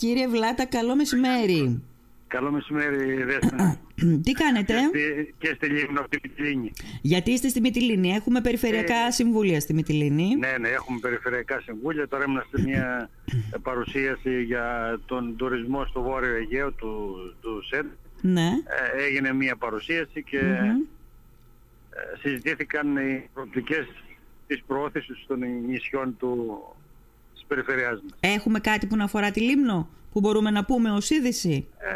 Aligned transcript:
Κύριε 0.00 0.28
Βλάτα, 0.28 0.66
καλό 0.66 0.96
μεσημέρι. 0.96 1.82
Καλό 2.26 2.50
μεσημέρι, 2.50 3.22
Δέσποινα. 3.22 3.76
Τι 4.24 4.32
κάνετε; 4.32 4.74
Και 4.92 4.98
στη, 4.98 5.34
και 5.38 5.52
στη 5.56 5.66
Λίμνο, 5.66 6.04
στη 6.06 6.18
Μυτιλίνη. 6.22 6.72
Γιατί 7.00 7.30
είστε 7.30 7.48
στη 7.48 7.60
Μυτιλίνη. 7.60 8.10
Έχουμε 8.10 8.40
περιφερειακά 8.40 8.94
Ε, 9.06 9.10
συμβούλια 9.10 9.60
στη 9.60 9.74
Μυτιλίνη. 9.74 10.36
Ναι, 10.36 10.54
ναι, 10.60 10.68
έχουμε 10.68 10.98
περιφερειακά 10.98 11.60
συμβούλια. 11.60 12.08
Τώρα 12.08 12.24
ήμουν 12.28 12.42
σε 12.50 12.62
μια 12.62 13.10
παρουσίαση 13.68 14.42
για 14.42 14.98
τον 15.06 15.36
τουρισμό 15.36 15.84
στο 15.84 16.02
Βόρειο 16.02 16.34
Αιγαίο 16.34 16.72
του, 16.72 17.16
του 17.40 17.62
ΣΕΝ. 17.66 17.90
Ναι. 18.20 18.48
Ε, 18.48 19.04
έγινε 19.06 19.32
μια 19.32 19.56
παρουσίαση 19.56 20.22
και 20.22 20.40
Μμμ. 20.42 20.80
ε, 21.90 22.18
συζητήθηκαν 22.20 22.96
οι 22.96 23.28
προοπτικές 23.34 23.86
της 24.46 24.62
προώθησης 24.66 25.24
των 25.26 25.38
νησιών 25.66 26.16
του, 26.18 26.62
της 26.74 26.79
περιφερειάς 27.54 27.92
μας. 28.02 28.12
Έχουμε 28.20 28.58
κάτι 28.60 28.86
που 28.86 28.96
να 28.96 29.04
αφορά 29.04 29.30
τη 29.30 29.40
Λίμνο 29.40 29.88
που 30.12 30.20
μπορούμε 30.20 30.50
να 30.50 30.64
πούμε 30.64 30.90
ως 30.90 31.10
είδηση; 31.10 31.68
Ε, 31.78 31.90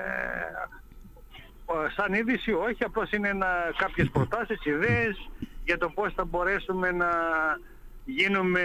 ο- 1.64 1.88
σαν 1.96 2.12
είδηση 2.12 2.52
όχι, 2.52 2.84
απλώς 2.84 3.10
είναι 3.10 3.28
ένα, 3.28 3.46
κάποιες 3.76 4.08
προτάσεις, 4.10 4.64
ιδέες 4.64 5.30
για 5.64 5.78
το 5.78 5.88
πώς 5.88 6.12
θα 6.14 6.24
μπορέσουμε 6.24 6.90
να 6.90 7.08
γίνουμε 8.04 8.62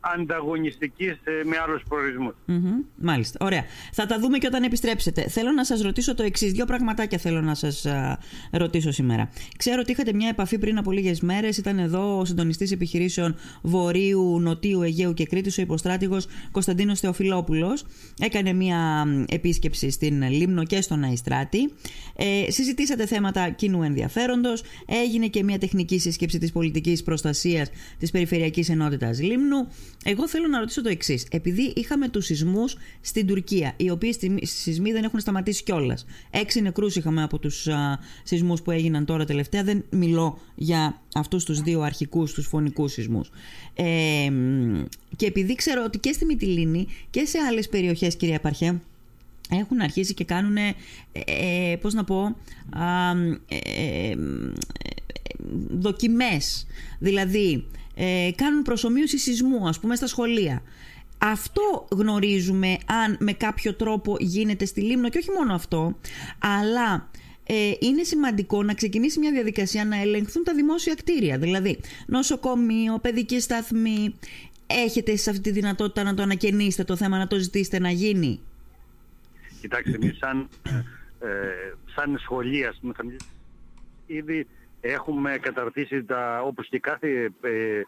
ανταγωνιστικοί 0.00 1.04
σε- 1.04 1.44
με 1.44 1.56
άλλους 1.66 1.82
προορισμούς. 1.88 2.34
Μμμ, 2.46 2.70
Μάλιστα. 2.96 3.38
Ωραία. 3.46 3.64
Θα 3.92 4.06
τα 4.06 4.18
δούμε 4.18 4.38
και 4.38 4.46
όταν 4.46 4.62
επιστρέψετε. 4.62 5.28
Θέλω 5.28 5.50
να 5.52 5.64
σας 5.64 5.80
ρωτήσω 5.80 6.14
το 6.14 6.22
εξής. 6.22 6.52
Δύο 6.52 6.64
πραγματάκια 6.64 7.18
θέλω 7.18 7.40
να 7.40 7.54
σας 7.54 7.86
ρωτήσω 8.50 8.90
σήμερα. 8.90 9.30
Ξέρω 9.56 9.80
ότι 9.80 9.92
είχατε 9.92 10.12
μια 10.12 10.28
επαφή 10.28 10.58
πριν 10.58 10.78
από 10.78 10.92
λίγες 10.92 11.20
μέρες. 11.20 11.56
Ήταν 11.56 11.78
εδώ 11.78 12.18
ο 12.18 12.24
συντονιστής 12.24 12.72
επιχειρήσεων 12.72 13.36
Βορείου, 13.62 14.40
Νοτίου, 14.40 14.82
Αιγαίου 14.82 15.14
και 15.14 15.24
Κρήτης, 15.26 15.58
ο 15.58 15.62
υποστράτηγος 15.62 16.26
Κωνσταντίνος 16.50 17.00
Θεοφιλόπουλος. 17.00 17.84
Έκανε 18.20 18.52
μια 18.52 19.04
μ, 19.06 19.24
επίσκεψη 19.28 19.90
στην 19.90 20.22
Λίμνο 20.30 20.64
και 20.64 20.80
στον 20.80 21.02
Αϊστράτη. 21.02 21.72
Ε, 22.16 22.50
συζητήσατε 22.50 23.06
θέματα 23.06 23.50
κοινού 23.50 23.82
ενδιαφέροντος. 23.82 24.62
Έγινε 24.86 25.26
και 25.26 25.42
μια 25.44 25.58
τεχνική 25.58 25.98
σύσκεψη 25.98 26.38
της 26.38 26.52
πολιτικής 26.52 27.02
προστασίας 27.02 27.70
της 27.98 28.10
Περιφερειακής 28.10 28.68
Ενότητας 28.68 29.20
Λίμνου. 29.22 29.68
Εγώ 30.04 30.28
θέλω 30.28 30.48
να 30.48 30.58
ρωτήσω 30.58 30.82
το 30.82 30.88
εξής. 30.88 31.26
Επειδή 31.30 31.72
είχαμε 31.76 32.08
τους 32.08 32.24
σεισμούς 32.24 32.76
στην 33.00 33.26
Τουρκία, 33.26 33.72
οι 33.76 33.90
οποίοι 33.90 34.12
στη- 34.12 34.46
σεισμοί 34.46 34.92
δεν 34.92 35.04
έχουν 35.04 35.20
σταματήσει 35.20 35.62
κιόλας. 35.62 36.04
Έξι 36.30 36.60
νεκρούς 36.60 36.96
είχαμε 36.96 37.22
από 37.22 37.38
τους 37.38 37.68
σεισμούς 38.22 38.62
που 38.62 38.70
έγιναν 38.70 39.04
τώρα 39.04 39.24
τελευταία. 39.24 39.62
Δεν 39.64 39.84
μιλώ 39.90 40.38
για 40.54 41.00
αυτούς 41.14 41.44
τους 41.44 41.60
δύο 41.60 41.80
αρχικούς, 41.80 42.32
τους 42.32 42.46
φωνικούς 42.46 42.92
σεισμούς. 42.92 43.30
Ε, 43.74 44.30
μ, 44.30 44.84
και 45.16 45.26
επειδή 45.26 45.54
ξέρω 45.54 45.82
ότι 45.86 45.98
και 45.98 46.12
στη 46.12 46.24
Μυτιλίνη 46.24 46.86
και 47.10 47.24
σε 47.24 47.38
άλλες 47.38 47.68
περιοχές, 47.68 48.16
κυρία 48.16 48.40
Παρχέ, 48.40 48.80
έχουν 49.50 49.80
αρχίσει 49.80 50.14
και 50.14 50.24
κάνουν, 50.24 50.56
ε, 50.56 50.74
ε, 51.12 51.76
πώς 51.76 51.94
να 51.94 52.04
πω, 52.04 52.22
α, 52.70 53.10
ε, 53.48 54.10
ε, 54.10 54.14
δοκιμές. 55.70 56.66
Δηλαδή, 56.98 57.64
ε, 58.00 58.30
κάνουν 58.34 58.62
προσωμείωση 58.62 59.18
σεισμού, 59.18 59.68
ας 59.68 59.80
πούμε, 59.80 59.96
στα 59.96 60.06
σχολεία. 60.06 60.62
Αυτό 61.18 61.88
γνωρίζουμε 61.90 62.78
αν 62.86 63.16
με 63.20 63.32
κάποιο 63.32 63.74
τρόπο 63.74 64.16
γίνεται 64.18 64.64
στη 64.64 64.80
Λίμνο 64.80 65.08
και 65.08 65.18
όχι 65.18 65.30
μόνο 65.30 65.54
αυτό, 65.54 65.98
αλλά 66.38 67.10
ε, 67.46 67.72
είναι 67.78 68.02
σημαντικό 68.02 68.62
να 68.62 68.74
ξεκινήσει 68.74 69.18
μια 69.18 69.32
διαδικασία 69.32 69.84
να 69.84 70.00
ελεγχθούν 70.00 70.44
τα 70.44 70.54
δημόσια 70.54 70.94
κτίρια. 70.94 71.38
Δηλαδή, 71.38 71.80
νοσοκομείο, 72.06 72.98
παιδική 72.98 73.40
σταθμή. 73.40 74.14
Έχετε 74.66 75.16
σε 75.16 75.30
αυτή 75.30 75.42
τη 75.42 75.50
δυνατότητα 75.50 76.02
να 76.02 76.14
το 76.14 76.22
ανακαινήσετε 76.22 76.84
το 76.84 76.96
θέμα, 76.96 77.18
να 77.18 77.26
το 77.26 77.36
ζητήσετε 77.36 77.78
να 77.78 77.90
γίνει; 77.90 78.40
Κοιτάξτε, 79.60 79.94
εμείς 79.94 80.18
σαν, 80.18 80.48
ε, 81.20 81.28
σαν 81.94 82.18
σχολεία, 82.18 82.68
ας 82.68 82.78
πούμε, 82.80 82.92
θα 82.96 83.04
μιλήσω, 83.04 83.26
ήδη 84.06 84.46
έχουμε 84.80 85.38
καταρτήσει 85.40 86.04
τα, 86.04 86.42
όπως 86.42 86.68
και 86.68 86.78
κάθε, 86.78 87.30
ε, 87.40 87.82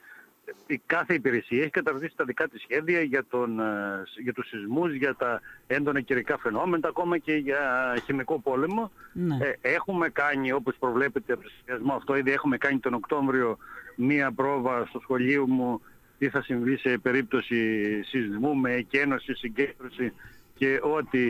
η 0.67 0.81
κάθε 0.87 1.15
υπηρεσία 1.15 1.61
έχει 1.61 1.71
καταρτήσει 1.71 2.17
τα 2.17 2.25
δικά 2.25 2.49
της 2.49 2.63
σχέδια 2.63 3.01
για, 3.01 3.25
τον, 3.31 3.61
ε, 3.61 4.03
για 4.23 4.33
τους 4.33 4.49
σεισμούς, 4.49 4.95
για 4.95 5.15
τα 5.15 5.41
έντονα 5.67 6.01
καιρικά 6.01 6.39
φαινόμενα, 6.39 6.89
ακόμα 6.89 7.19
και 7.19 7.33
για 7.33 7.95
χημικό 8.05 8.41
πόλεμο. 8.41 8.91
Ναι. 9.13 9.37
Ε, 9.41 9.55
έχουμε 9.61 10.09
κάνει, 10.09 10.53
όπως 10.53 10.77
προβλέπετε 10.79 11.33
από 11.33 11.43
το 11.43 11.49
σχεδιασμό 11.49 11.95
αυτό, 11.95 12.17
ήδη 12.17 12.33
έχουμε 12.33 12.57
κάνει 12.57 12.79
τον 12.79 12.95
Οκτώβριο 12.95 13.59
μία 13.97 14.33
πρόβα 14.33 14.87
στο 14.87 15.01
σχολείο 15.01 15.47
μου 15.47 15.81
τι 16.19 16.29
θα 16.29 16.43
συμβεί 16.43 16.77
σε 16.77 16.99
περίπτωση 16.99 18.03
σεισμού 18.03 18.57
με 18.57 18.73
εκένωση, 18.73 19.35
συγκέντρωση 19.35 20.13
και 20.55 20.81
ό,τι 20.83 21.21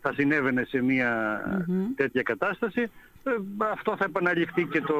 θα 0.00 0.12
συνέβαινε 0.12 0.64
σε 0.64 0.82
μια 0.82 1.40
Μμμ. 1.66 1.94
τέτοια 1.96 2.22
κατάσταση. 2.22 2.90
Ε, 3.28 3.64
αυτό 3.70 3.96
θα 3.96 4.04
επαναληφθεί 4.04 4.64
και, 4.64 4.80
το, 4.80 4.94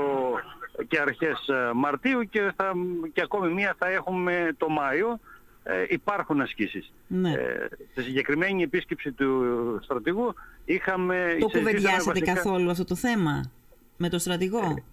και 0.89 1.01
αρχές 1.01 1.49
ε, 1.49 1.71
Μαρτίου 1.75 2.23
και, 2.23 2.53
θα, 2.57 2.73
και 3.13 3.21
ακόμη 3.21 3.53
μία 3.53 3.75
θα 3.79 3.89
έχουμε 3.91 4.55
το 4.57 4.69
Μάιο. 4.69 5.21
Ε, 5.63 5.85
υπάρχουν 5.89 6.41
ασκήσεις. 6.41 6.93
Ναι. 7.07 7.33
Ε, 7.33 7.69
στη 7.91 8.03
συγκεκριμένη 8.03 8.63
επίσκεψη 8.63 9.13
του 9.13 9.79
στρατηγού 9.83 10.35
είχαμε... 10.65 11.15
Το 11.15 11.49
συζητήσαμε 11.49 11.71
κουβεντιάσατε 11.71 12.21
βασικά- 12.21 12.33
καθόλου 12.33 12.71
αυτό 12.71 12.85
το 12.85 12.95
θέμα 12.95 13.51
με 13.97 14.09
τον 14.09 14.19
στρατηγό; 14.19 14.85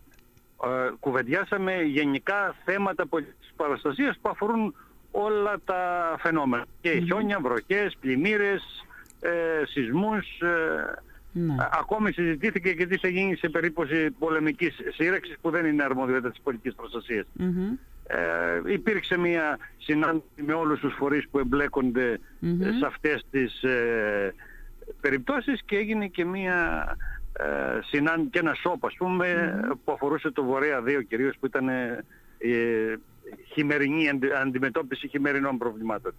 ε, 0.63 0.89
κουβεντιάσαμε 0.99 1.81
γενικά 1.81 2.55
θέματα 2.65 3.07
πολιτικής 3.07 3.53
παραστασίας 3.55 4.17
που 4.21 4.29
αφορούν 4.29 4.75
όλα 5.11 5.59
τα 5.65 6.15
φαινόμενα. 6.19 6.65
Και 6.81 6.89
χιόνια, 7.05 7.39
βροχές, 7.39 7.95
πλημμύρες, 7.99 8.85
ε, 9.19 9.65
σεισμούς. 9.65 10.25
Ε, 11.35 11.39
Ναι. 11.39 11.53
α- 11.53 11.69
Ακόμη 11.79 12.11
συζητήθηκε 12.11 12.73
και 12.73 12.85
τι 12.85 12.97
θα 12.97 13.07
γίνει 13.07 13.35
σε 13.35 13.49
περίπτωση 13.49 14.11
πολεμικής 14.11 14.75
σύραξης 14.93 15.35
που 15.41 15.49
δεν 15.49 15.65
είναι 15.65 15.83
αρμοδιότητα 15.83 16.29
της 16.29 16.39
πολιτικής 16.43 16.75
προστασίας. 16.75 17.25
Μμμ. 17.33 17.73
Ε, 18.07 18.73
υπήρξε 18.73 19.17
μια 19.17 19.57
συνάντηση 19.77 20.41
με 20.45 20.53
όλους 20.53 20.79
τους 20.79 20.93
φορείς 20.97 21.27
που 21.31 21.39
εμπλέκονται 21.39 22.19
Μμμ. 22.39 22.61
ε, 22.61 22.71
σε 22.79 22.85
αυτές 22.85 23.25
τις 23.31 23.63
ε, 23.63 24.33
περιπτώσεις 25.01 25.61
και 25.65 25.75
έγινε 25.77 26.07
και 26.07 26.25
μια 26.25 26.87
ε, 27.33 27.79
συνάντηση 27.81 28.29
και 28.29 28.39
ένα 28.39 28.53
σώπ 28.53 28.85
ας 28.85 28.93
πούμε 28.97 29.59
που 29.83 29.91
αφορούσε 29.91 30.31
το 30.31 30.43
Βορέα 30.43 30.81
2 30.85 31.03
κυρίως 31.07 31.35
που 31.39 31.45
ήταν 31.45 31.69
ε, 31.69 32.03
ε, 32.37 32.95
χειμερινή 33.53 34.09
αντι- 34.09 34.31
αντιμετώπιση 34.33 35.07
χειμερινών 35.07 35.57
προβλημάτων. 35.57 36.13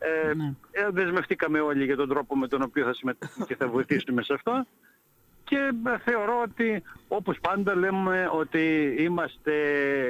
Ναι. 0.00 0.30
Ε, 0.30 0.34
Ναι. 0.34 0.52
ε, 0.70 0.88
δεσμευτήκαμε 0.90 1.60
όλοι 1.60 1.84
για 1.84 1.96
τον 1.96 2.08
τρόπο 2.08 2.36
με 2.36 2.48
τον 2.48 2.62
οποίο 2.62 2.84
θα 2.84 2.94
συμμετέχουμε 2.94 3.46
και 3.46 3.56
θα 3.56 3.68
βοηθήσουμε 3.68 4.22
σε 4.22 4.32
αυτό 4.34 4.66
και 5.44 5.56
ε, 5.86 5.98
θεωρώ 6.04 6.40
ότι 6.44 6.82
όπως 7.08 7.38
πάντα 7.40 7.74
λέμε 7.76 8.28
ότι 8.32 8.94
είμαστε 8.98 9.52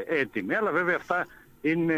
έτοιμοι. 0.09 0.55
Αλλά 0.55 0.71
βέβαια 0.71 0.97
αυτά 0.97 1.27
είναι 1.63 1.95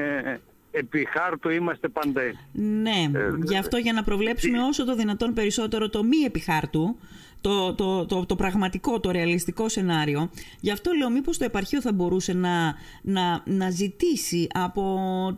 επί 0.70 1.06
χάρτου 1.10 1.48
είμαστε 1.50 1.88
πάντα 1.88 2.20
έτοιμοι. 2.20 2.66
Ναι, 2.82 3.10
Ε, 3.18 3.30
γι' 3.44 3.56
αυτό 3.58 3.76
για 3.76 3.92
να 3.92 4.02
προβλέψουμε 4.02 4.62
όσο 4.62 4.84
το 4.84 4.94
δυνατόν 4.94 5.34
περισσότερο 5.34 5.88
το 5.88 6.02
μη 6.04 6.16
επιχάρτου, 6.16 6.96
το, 7.40 7.74
το, 7.74 8.06
το, 8.06 8.26
το 8.26 8.36
πραγματικό, 8.36 9.00
το 9.00 9.10
ρεαλιστικό 9.10 9.68
σενάριο. 9.68 10.30
Γι' 10.60 10.70
αυτό 10.70 10.92
λέω 10.92 11.10
μήπως 11.10 11.38
το 11.38 11.44
επαρχείο 11.44 11.80
θα 11.80 11.92
μπορούσε 11.92 12.32
να, 12.32 12.74
να, 13.02 13.42
να 13.44 13.70
ζητήσει 13.70 14.46
από 14.52 14.82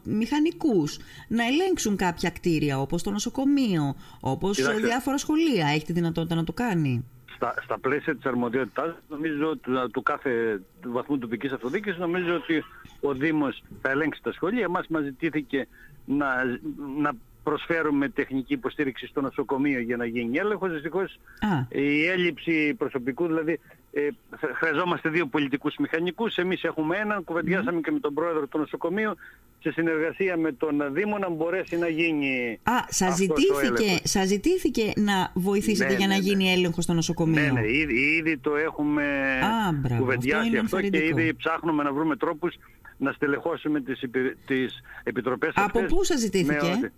μηχανικούς 0.04 0.98
να 1.28 1.44
ελέγξουν 1.46 1.96
κάποια 1.96 2.30
κτίρια 2.30 2.80
όπως 2.80 3.02
το 3.02 3.10
νοσοκομείο, 3.10 3.94
όπως 4.20 4.56
Κοιτάξτε. 4.56 4.86
διάφορα 4.86 5.18
σχολεία. 5.18 5.66
Έχει 5.66 5.84
τη 5.84 5.92
δυνατότητα 5.92 6.34
να 6.34 6.44
το 6.44 6.52
κάνει. 6.52 7.04
Στα, 7.34 7.54
στα 7.64 7.78
πλαίσια 7.78 8.16
της 8.16 8.24
αρμοδιότητάς 8.24 8.94
νομίζω 9.08 9.56
του, 9.56 9.90
του 9.92 10.02
κάθε 10.02 10.62
του 10.80 10.92
βαθμού 10.92 11.18
τοπικής 11.18 11.52
αυτοδιοίκησης 11.52 11.98
νομίζω 11.98 12.34
ότι 12.34 12.64
ο 13.00 13.14
Δήμος 13.14 13.62
θα 13.82 13.90
ελέγξει 13.90 14.22
τα 14.22 14.32
σχολεία. 14.32 14.64
Εμάς 14.64 14.86
μας 14.88 15.02
ζητήθηκε 15.02 15.66
να, 16.04 16.26
να 17.00 17.12
προσφέρουμε 17.42 18.08
τεχνική 18.08 18.52
υποστήριξη 18.52 19.06
στο 19.06 19.20
νοσοκομείο 19.20 19.80
για 19.80 19.96
να 19.96 20.04
γίνει 20.04 20.38
έλεγχος. 20.38 20.72
Δυστυχώς 20.72 21.18
Α, 21.40 21.78
η 21.80 22.06
έλλειψη 22.06 22.74
προσωπικού, 22.78 23.26
δηλαδή 23.26 23.60
ε, 23.92 24.08
χ- 24.38 24.56
χρειαζόμαστε 24.56 25.08
δύο 25.08 25.26
πολιτικούς 25.26 25.76
μηχανικούς, 25.76 26.36
εμείς 26.36 26.62
έχουμε 26.64 26.96
έναν, 26.96 27.24
κουβεντιάσαμε 27.24 27.80
και 27.80 27.90
με 27.90 28.00
τον 28.00 28.14
πρόεδρο 28.14 28.46
του 28.46 28.58
νοσοκομείου 28.58 29.12
σε 29.62 29.72
συνεργασία 29.72 30.36
με 30.36 30.52
τον 30.52 30.82
Δήμο 30.92 31.18
να 31.18 31.28
μπορέσει 31.30 31.76
να 31.76 31.88
γίνει 31.88 32.58
Α 32.62 32.72
σας, 32.88 33.10
αυτός 33.10 33.10
ο 33.10 33.16
ζητήθηκε, 33.16 33.82
έλεγχος. 33.82 34.00
σας 34.10 34.26
ζητήθηκε 34.26 34.92
να 34.96 35.30
βοηθήσετε 35.34 35.90
Ναι, 35.90 35.96
για 35.98 36.06
να 36.06 36.12
ναι, 36.12 36.18
ναι. 36.18 36.24
γίνει 36.26 36.52
έλεγχος 36.52 36.84
στο 36.84 36.92
νοσοκομείο; 36.92 37.42
Ναι, 37.42 37.60
ναι, 37.60 37.70
ήδη, 37.72 37.94
ήδη 38.18 38.38
το 38.38 38.56
έχουμε 38.56 39.02
Α, 39.42 39.72
μπράβο, 39.72 40.00
κουβεντιάσει 40.00 40.36
αυτό 40.38 40.48
είναι 40.48 40.58
αυτό, 40.58 40.80
και 40.80 40.86
ενθαρρυντικό. 40.86 41.20
ήδη 41.20 41.34
ψάχνουμε 41.34 41.82
να 41.82 41.92
βρούμε 41.92 42.16
τρόπους 42.16 42.54
να 42.96 43.12
στελεχώσουμε 43.12 43.80
τις, 43.80 44.02
υπηρε... 44.02 44.34
τις 44.46 44.80
επιτροπές 45.02 45.52
Από 45.54 45.78
αυτές. 45.78 45.92
πού 45.92 46.04
σας 46.04 46.16
με 46.16 46.22
ζητήθηκε, 46.24 46.66
ό,τι- 46.66 46.88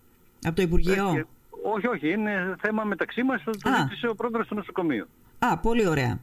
από 0.42 0.56
το 0.56 0.62
Υπουργείο; 0.62 1.08
Ε, 1.16 1.24
Όχι, 1.62 1.86
όχι, 1.86 2.10
είναι 2.10 2.54
θέμα 2.60 2.84
μεταξύ 2.84 3.22
μας, 3.22 3.42
το 3.42 3.70
Α. 3.70 3.76
ζήτησε 3.80 4.08
ο 4.08 4.14
πρόεδρος 4.14 4.46
του 4.46 4.54
νοσοκομείου. 4.54 5.06
Α, 5.38 5.58
πολύ 5.58 5.86
ωραία. 5.86 6.18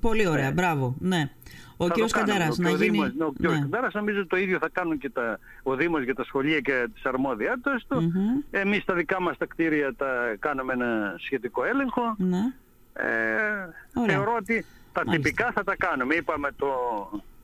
Πολύ 0.00 0.26
ωραία, 0.26 0.52
μπράβο. 0.52 0.94
Ναι. 0.98 1.30
Ο 1.76 1.86
κ. 1.86 1.92
Καντέρα 2.10 2.48
να 2.56 2.70
γίνει. 2.70 2.90
Δήμος, 2.90 3.14
ναι, 3.14 3.24
ο 3.24 3.32
κ. 3.32 3.40
Ναι. 3.40 3.58
Καντέρα 3.58 3.88
νομίζω 3.92 4.26
το 4.26 4.36
ίδιο 4.36 4.58
θα 4.58 4.68
κάνουν 4.72 4.98
και 4.98 5.10
τα, 5.10 5.38
ο 5.62 5.74
Δήμος 5.74 6.02
για 6.02 6.14
τα 6.14 6.24
σχολεία 6.24 6.60
και 6.60 6.88
τις 6.94 7.04
αρμόδιότητες 7.04 7.86
του. 7.88 7.96
Mm-hmm. 8.00 8.44
Εμείς 8.50 8.84
τα 8.84 8.94
δικά 8.94 9.20
μας 9.22 9.36
τα 9.36 9.46
κτίρια 9.46 9.94
τα 9.94 10.36
κάνουμε 10.38 10.72
ένα 10.72 11.14
σχετικό 11.18 11.64
έλεγχο. 11.64 12.14
Ναι. 12.18 12.52
Ε, 12.92 14.06
θεωρώ 14.06 14.34
ότι 14.38 14.64
τα 14.92 15.02
τυπικά 15.10 15.50
θα 15.54 15.64
τα 15.64 15.76
κάνουμε. 15.76 16.14
Είπαμε 16.14 16.50
το, 16.56 16.68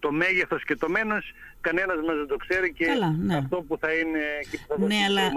το 0.05 0.13
μέγεθος 0.13 0.65
και 0.65 0.77
το 0.77 0.89
μένος 0.89 1.33
κανένας 1.61 1.97
μας 2.07 2.17
δεν 2.17 2.27
το 2.27 2.37
ξέρει 2.37 2.73
και 2.73 2.87
ναι. 3.21 3.37
αυτό 3.37 3.57
που 3.69 3.79
θα 3.79 3.93
είναι 3.93 4.21
και 4.51 4.59
που 4.59 4.65
θα 4.69 4.77
δώσει 4.79 4.97
ναι, 4.97 5.05
αλλά, 5.09 5.31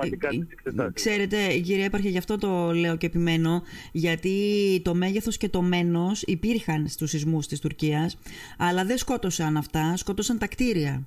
τις 0.64 0.94
Ξέρετε 0.94 1.58
κύριε 1.58 1.86
Έπαρχε 1.86 2.10
γι' 2.10 2.18
αυτό 2.18 2.38
το 2.38 2.72
λέω 2.74 2.98
και 2.98 3.06
επιμένω 3.06 3.64
γιατί 3.92 4.36
το 4.84 4.94
μέγεθος 4.94 5.38
και 5.38 5.50
το 5.50 5.62
μένος 5.62 6.22
υπήρχαν 6.22 6.88
στους 6.88 7.10
σεισμούς 7.10 7.48
της 7.48 7.60
Τουρκίας 7.60 8.18
αλλά 8.58 8.86
δεν 8.86 8.98
σκότωσαν 8.98 9.58
αυτά, 9.58 9.98
σκότωσαν 9.98 10.38
τα 10.38 10.48
κτίρια. 10.48 11.02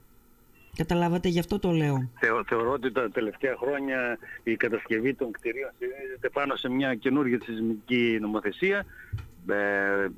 Καταλάβατε, 0.76 1.28
γι' 1.28 1.38
αυτό 1.38 1.58
το 1.58 1.70
λέω. 1.70 2.10
θεωρώ 2.46 2.72
ότι 2.72 2.92
τα 2.92 3.10
τελευταία 3.10 3.56
χρόνια 3.56 4.18
η 4.42 4.56
κατασκευή 4.56 5.14
των 5.14 5.30
κτηρίων 5.30 5.70
στηρίζεται 5.76 6.28
πάνω 6.28 6.56
σε 6.56 6.68
μια 6.70 6.94
καινούργια 6.94 7.38
σεισμική 7.44 8.18
νομοθεσία. 8.20 8.86
Ε, 9.48 10.08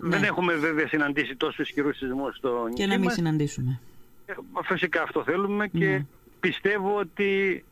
ναι. 0.00 0.08
Δεν 0.08 0.24
έχουμε 0.24 0.54
βέβαια 0.54 0.88
συναντήσει 0.88 1.36
τόσο 1.36 1.62
ισχυρούς 1.62 1.96
σεισμούς 1.96 2.36
στο 2.36 2.64
νησί 2.64 2.82
Και 2.82 2.86
να 2.86 2.98
μην 2.98 3.10
συναντήσουμε. 3.10 3.80
Ε, 4.26 4.34
φυσικά 4.62 5.02
αυτό 5.02 5.22
θέλουμε 5.24 5.68
και 5.68 5.86
ναι. 5.86 6.06
πιστεύω 6.40 6.96
ότι 6.98 7.64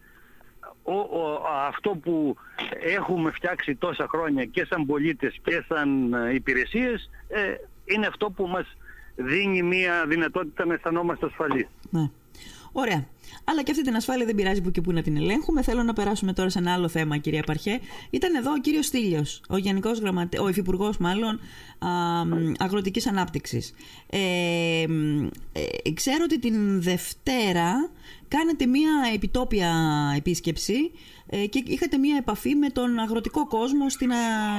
αυτό 1.67 1.91
που 1.91 2.37
έχουμε 2.97 3.31
φτιάξει 3.31 3.75
τόσα 3.75 4.07
χρόνια 4.09 4.45
και 4.45 4.67
σαν 4.71 4.87
πολίτες 4.87 5.39
και 5.43 5.65
σαν 5.69 6.13
ε, 6.15 6.35
υπηρεσίες 6.35 7.11
ε, 7.29 7.55
είναι 7.85 8.07
αυτό 8.07 8.31
που 8.31 8.47
μας 8.47 8.77
δίνει 9.17 9.63
μια 9.63 10.05
δυνατότητα 10.07 10.67
να 10.67 10.75
αισθανόμαστε 10.75 11.27
ασφαλείς. 11.27 11.67
Ναι. 11.91 12.11
Ωραία. 12.79 13.07
Αλλά 13.45 13.63
και 13.63 13.71
αυτή 13.71 13.83
την 13.83 13.97
ασφάλεια 13.97 14.27
δεν 14.27 14.35
πειράζει 14.35 14.61
που 14.61 14.71
και 14.71 14.81
που 14.81 14.93
να 14.93 15.03
την 15.03 15.17
ελέγχουμε. 15.17 15.63
Θέλω 15.63 15.83
να 15.83 15.93
περάσουμε 15.93 16.33
τώρα 16.33 16.49
σε 16.49 16.59
ένα 16.59 16.73
άλλο 16.73 16.89
θέμα, 16.89 17.17
κυρία 17.17 17.43
Παρχέ. 17.43 17.81
Ήταν 18.11 18.35
εδώ 18.35 18.53
ο 18.53 18.59
κύριος 18.59 18.87
Στήλιος, 18.87 19.41
ο, 19.49 19.57
Γενικός 19.57 19.99
Γραμματε... 19.99 20.41
ο 20.41 20.49
Υφυπουργός 20.49 20.99
μάλλον 20.99 21.41
Αγροτικής 22.59 23.07
Ανάπτυξης. 23.07 23.75
Ε, 24.07 24.19
ε, 25.53 25.93
ξέρω 25.95 26.25
ότι 26.25 26.39
την 26.39 26.83
Δευτέρα 26.83 27.91
κάνετε 28.29 28.67
μία 28.67 28.91
επιτόπια 29.15 29.73
επίσκεψη 30.17 30.91
ε, 31.27 31.47
και 31.47 31.63
είχατε 31.67 31.99
μία 31.99 32.17
επαφή 32.17 32.55
με 32.55 32.69
τον 32.69 32.99
αγροτικό 32.99 33.47
κόσμο. 33.47 33.89
Στην, 33.89 34.11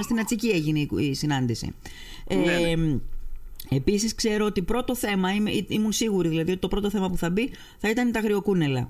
στην 0.04 0.20
Ατσική 0.20 0.50
έγινε 0.50 0.88
η 0.98 1.14
συνάντηση. 1.14 1.76
Ε, 2.28 2.36
ναι, 2.36 2.76
ναι. 2.76 3.00
Επίσης, 3.72 4.16
ξέρω 4.16 4.46
ότι 4.46 4.62
πρώτο 4.62 4.96
θέμα, 4.96 5.34
είμαι, 5.34 5.52
ήμουν 5.68 5.92
σίγουρη 5.92 6.28
δηλαδή 6.28 6.52
ότι 6.52 6.60
το 6.60 6.68
πρώτο 6.68 6.90
θέμα 6.90 7.10
που 7.10 7.18
θα 7.18 7.30
μπει 7.30 7.52
θα 7.78 7.90
ήταν 7.90 8.12
τα 8.12 8.20
αγριοκούνελα. 8.20 8.90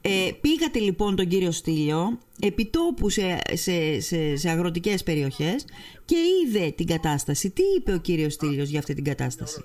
Ε, 0.00 0.30
πήγατε 0.40 0.78
λοιπόν 0.78 1.16
τον 1.16 1.28
κύριο 1.28 1.50
Στήλιο 1.50 2.18
επιτόπου 2.40 3.08
σε, 3.08 3.38
σε, 3.52 4.00
σε, 4.00 4.36
σε 4.36 4.50
αγροτικές 4.50 5.02
περιοχές 5.02 5.66
και 6.04 6.16
είδε 6.16 6.70
την 6.70 6.86
κατάσταση. 6.86 7.50
Τι 7.50 7.62
είπε 7.76 7.92
ο 7.92 7.98
κύριος 7.98 8.32
Στήλιος 8.32 8.68
για 8.68 8.78
αυτή 8.78 8.94
την 8.94 9.04
κατάσταση; 9.04 9.64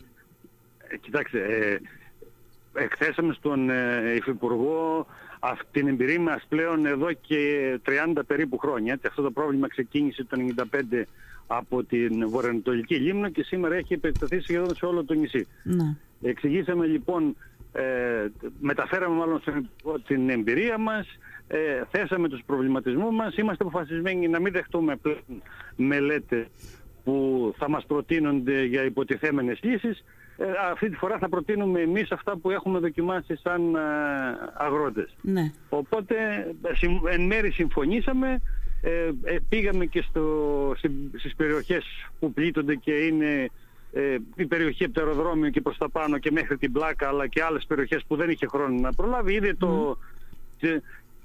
Ε, 0.88 0.98
κοιτάξτε, 0.98 1.40
ε, 1.40 1.80
εκθέσαμε 2.84 3.34
στον 3.34 3.70
ε, 3.70 4.14
Υφυπουργό 4.16 5.06
αυτή 5.40 5.66
την 5.72 5.88
εμπειρία 5.88 6.20
μας 6.20 6.46
πλέον 6.50 6.86
εδώ 6.86 7.14
και 7.14 7.80
30 8.16 8.22
περίπου 8.28 8.58
χρόνια. 8.58 9.00
αυτό 9.08 9.22
το 9.22 9.32
πρόβλημα 9.32 9.68
ξεκίνησε 9.68 10.24
το 10.24 10.38
1995 10.92 11.04
από 11.48 11.84
την 11.84 12.30
βορειοανατολική 12.30 12.96
λίμνο 12.96 13.30
και 13.30 13.44
σήμερα 13.44 13.76
έχει 13.76 13.94
επεκταθεί 13.94 14.40
σχεδόν 14.40 14.76
σε 14.76 14.86
όλο 14.86 15.04
το 15.04 15.14
νησί. 15.14 15.48
Ναι. 15.64 15.96
Εξηγήσαμε 16.22 16.86
λοιπόν, 16.86 17.36
ε, 17.72 18.28
μεταφέραμε 18.60 19.16
μάλλον 19.16 19.42
την 20.08 20.30
εμπειρία 20.30 20.78
μας, 20.78 21.08
ε, 21.48 21.82
θέσαμε 21.92 22.30
τους 22.30 22.42
προβληματισμούς 22.46 23.16
μας, 23.16 23.36
είμαστε 23.36 23.64
αποφασισμένοι 23.64 24.28
να 24.28 24.40
μην 24.40 24.52
δεχτούμε 24.54 24.96
πλέον 24.96 25.42
μελέτες 25.76 26.46
που 27.04 27.54
θα 27.58 27.70
μας 27.70 27.86
προτείνονται 27.86 28.64
για 28.64 28.84
υποτιθέμενες 28.84 29.60
λύσεις. 29.62 30.04
Ε, 30.38 30.46
αυτή 30.72 30.90
τη 30.90 30.96
φορά 30.96 31.18
θα 31.18 31.30
προτείνουμε 31.30 31.82
εμείς 31.82 32.12
αυτά 32.12 32.38
που 32.38 32.52
έχουμε 32.52 32.80
δοκιμάσει 32.80 33.36
σαν 33.36 33.76
ε, 33.76 33.80
αγρότες. 34.54 35.16
Ναι. 35.22 35.52
Οπότε 35.70 36.16
εν 37.12 37.22
μέρη 37.26 37.52
συμφωνήσαμε, 37.52 38.42
ε, 38.82 39.12
ε, 39.24 39.38
πήγαμε 39.50 39.86
και 39.86 40.04
στο, 40.10 40.76
στις 41.18 41.36
περιοχές 41.36 41.86
που 42.20 42.34
πλήττονται 42.34 42.76
και 42.76 42.92
είναι 42.92 43.50
ε, 43.94 44.18
η 44.36 44.46
περιοχή 44.46 44.84
από 44.84 44.94
το 44.94 45.02
αεροδρόμιο 45.02 45.50
και 45.50 45.62
προς 45.62 45.78
τα 45.78 45.90
πάνω 45.90 46.18
και 46.18 46.32
μέχρι 46.32 46.58
την 46.58 46.72
πλάκα 46.72 47.08
αλλά 47.08 47.28
και 47.28 47.44
άλλες 47.44 47.66
περιοχές 47.66 48.04
που 48.08 48.16
δεν 48.16 48.30
είχε 48.30 48.48
χρόνο 48.48 48.80
να 48.80 48.94
προλάβει. 48.94 49.34
Είδε 49.34 49.54
το, 49.54 49.98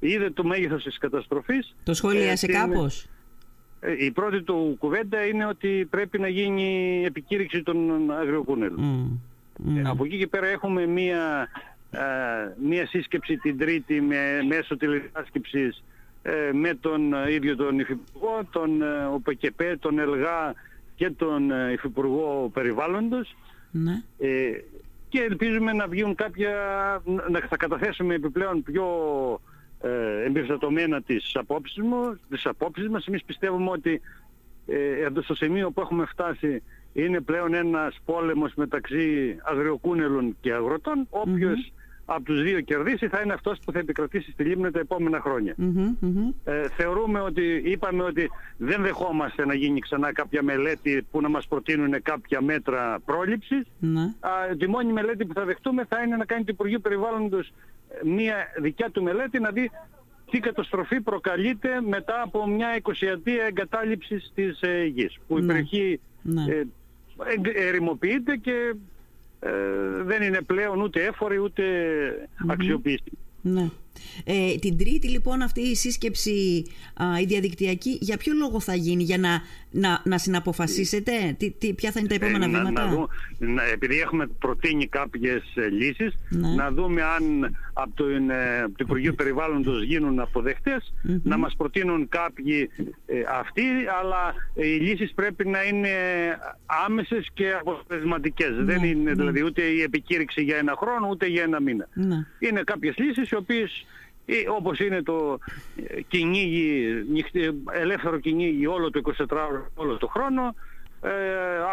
είδε 0.01 0.31
το 0.31 0.45
μέγεθος 0.45 0.83
της 0.83 0.99
καταστροφής. 0.99 1.75
Το 1.83 1.95
σχολίασε 1.95 2.47
ε, 2.47 2.53
κάπως; 2.53 3.07
Η 3.99 4.11
πρώτη 4.11 4.43
του 4.43 4.77
κουβέντα 4.79 5.27
είναι 5.27 5.47
ότι 5.47 5.87
πρέπει 5.91 6.19
να 6.19 6.29
γίνει 6.29 7.03
επικήρυξη 7.07 7.63
των 7.63 8.11
αγριοκούνελων. 8.11 9.21
Από 9.85 10.05
εκεί 10.05 10.19
και 10.19 10.27
πέρα 10.27 10.47
έχουμε 10.47 10.87
μία, 10.87 11.49
μία 12.63 12.87
σύσκεψη 12.87 13.37
την 13.37 13.59
Τρίτη 13.59 14.01
με, 14.01 14.43
μέσω 14.49 14.77
τηλεδιάσκεψης 14.77 15.77
ε, 15.77 15.96
με 16.53 16.75
τον 16.75 17.15
ε, 17.15 17.33
ίδιο 17.33 17.57
τον 17.57 17.79
Υφυπουργό, 17.79 18.45
τον 18.51 18.83
ε, 18.83 19.05
ΟΠΕΚΕΠΕ, 19.13 19.77
τον 19.81 19.99
ΕΛΓΑ 19.99 20.55
και 20.95 21.11
τον 21.11 21.51
Υφυπουργό 21.73 22.51
Περιβάλλοντος 22.55 23.37
ναι. 23.71 24.03
και 25.09 25.21
ελπίζουμε 25.21 25.73
να 25.73 25.87
βγουν 25.87 26.15
κάποια, 26.15 26.53
να 27.31 27.41
θα 27.41 27.57
καταθέσουμε 27.57 28.15
επιπλέον 28.15 28.63
πιο 28.63 28.87
ε, 29.81 30.25
εμπεριστατωμένα 30.25 31.03
τις 31.03 31.37
απόψεις, 31.37 31.83
μου, 31.83 32.19
τις 32.29 32.47
απόψεις 32.47 32.89
μας. 32.89 33.07
Εμείς 33.07 33.25
πιστεύουμε 33.25 33.71
ότι 33.71 34.01
ε, 34.67 35.09
στο 35.23 35.35
σημείο 35.35 35.71
που 35.71 35.81
έχουμε 35.81 36.07
φτάσει 36.07 36.63
είναι 36.93 37.21
πλέον 37.21 37.55
ένας 37.55 37.99
πόλεμος 38.05 38.55
μεταξύ 38.55 39.37
αγριοκούνελων 39.43 40.37
και 40.41 40.53
αγροτών. 40.53 41.09
Από 42.07 42.23
τους 42.23 42.43
δύο 42.43 42.61
κερδίσει 42.61 43.09
θα 43.09 43.21
είναι 43.21 43.33
αυτός 43.33 43.59
που 43.65 43.73
θα 43.73 43.79
επικρατήσει 43.79 44.31
στη 44.31 44.45
Λίμνη 44.45 44.71
τα 44.71 44.79
επόμενα 44.79 45.23
Ε, 46.45 46.69
θεωρούμε 46.69 47.21
ότι, 47.21 47.63
είπαμε 47.65 48.03
ότι 48.03 48.31
δεν 48.57 48.83
δεχόμαστε 48.83 49.47
να 49.47 49.55
γίνει 49.55 49.81
ξανά 49.81 50.13
κάποια 50.13 50.43
μελέτη 50.43 51.07
που 51.11 51.21
να 51.21 51.29
μας 51.29 51.47
προτείνουν 51.47 52.03
κάποια 52.03 52.41
μέτρα 52.41 52.99
πρόληψης. 53.05 53.67
Mm-hmm. 53.83 54.59
τη 54.59 54.69
μόνη 54.69 54.93
μελέτη 54.93 55.25
που 55.25 55.35
θα 55.35 55.45
δεχτούμε 55.45 55.85
θα 55.85 56.03
είναι 56.03 56.17
να 56.17 56.25
κάνει 56.25 56.45
το 56.45 56.51
Υπουργείο 56.53 56.79
Περιβάλλοντος 56.79 57.53
ε, 57.89 58.09
μια 58.09 58.37
δικιά 58.61 58.91
του 58.91 59.03
μελέτη 59.03 59.39
να 59.41 59.51
δει 59.51 59.71
τι 60.31 60.39
καταστροφή 60.41 61.01
προκαλείται 61.01 61.81
μετά 61.89 62.23
από 62.23 62.47
μια 62.47 62.77
εικοσιατία 62.77 63.45
εγκατάλειψης 63.45 64.33
της 64.35 64.61
ε, 64.61 64.85
γης 64.85 65.19
που 65.27 65.39
η 65.39 65.41
ναι. 65.41 65.47
περιοχή 65.47 66.01
ναι. 66.23 66.43
ε, 66.43 66.67
ερημοποιείται 67.69 68.37
και 68.37 68.53
ε, 68.53 68.73
δεν 70.05 70.23
είναι 70.23 70.41
πλέον 70.41 70.81
ούτε 70.81 71.05
έφορη 71.05 71.39
ούτε 71.39 71.63
αξιοποιήσιμη. 72.47 73.19
Ναι. 73.41 73.69
Ε, 74.25 74.55
την 74.55 74.79
Τρίτη 74.79 75.09
λοιπόν 75.09 75.43
αυτή 75.43 75.61
η 75.61 75.75
σύσκεψη 75.75 76.65
η 77.21 77.25
διαδικτυακή 77.25 77.99
για 78.01 78.17
ποιο 78.17 78.33
λόγο 78.35 78.61
θα 78.61 78.75
γίνει 78.75 79.03
για 79.03 79.19
να, 79.19 79.43
να, 79.71 80.01
να 80.05 80.19
συναποφασίσετε 80.19 81.35
τι, 81.39 81.51
τι, 81.51 81.75
ποια 81.75 81.91
θα 81.91 82.01
είναι 82.01 82.09
τα 82.09 82.15
ε, 82.15 82.19
επόμενα 82.19 82.47
βήματα 82.47 82.85
να, 82.85 82.91
δω, 82.95 83.09
να, 83.39 83.63
επειδή 83.63 84.01
έχουμε 84.01 84.27
προτείνει 84.27 84.87
κάποιες 84.87 85.43
ε, 85.55 85.69
λύσεις 85.69 86.15
ναι. 86.29 86.49
να 86.49 86.71
δούμε 86.71 87.03
αν 87.03 87.57
από 87.73 87.91
το, 87.95 88.05
ε, 88.07 88.63
το 88.67 88.75
Υπουργείο 88.79 89.15
Περιβάλλοντος 89.15 89.83
γίνουν 89.83 90.29
να 91.23 91.37
μας 91.39 91.55
προτείνουν 91.57 92.09
κάποιοι 92.09 92.71
ε, 93.07 93.15
αυτοί 93.41 93.63
αλλά 94.01 94.35
οι 94.55 94.67
λύσεις 94.67 95.13
πρέπει 95.15 95.49
να 95.49 95.63
είναι 95.63 95.89
άμεσες 96.87 97.29
και 97.35 97.53
αποτελεσματικές 97.61 98.51
ναι, 98.51 98.63
δεν 98.63 98.85
είναι 98.85 99.11
ναι. 99.11 99.15
δηλαδή 99.15 99.45
ούτε 99.45 99.63
η 99.63 99.83
επικήρυξη 99.83 100.43
για 100.43 100.57
ένα 100.57 100.75
χρόνο 100.77 101.09
ούτε 101.09 101.27
για 101.27 101.43
ένα 101.43 101.61
μήνα 101.61 101.89
ναι. 101.95 102.27
είναι 102.39 102.63
κάποιες 102.65 102.95
λύσεις 102.97 103.31
οι 103.31 103.35
οποίες 103.35 103.86
ή 104.27 104.35
όπως 104.57 104.79
είναι 104.79 105.03
το 105.03 105.39
ε, 105.87 106.01
κυνήγι, 106.01 106.87
ελεύθερο 107.73 108.19
κυνήγι 108.19 108.67
όλο 108.67 108.91
το 108.91 109.01
24 109.19 109.25
ώρο, 109.31 109.71
όλο 109.75 109.97
το 109.97 110.07
χρόνο, 110.07 110.55
ε, 111.01 111.11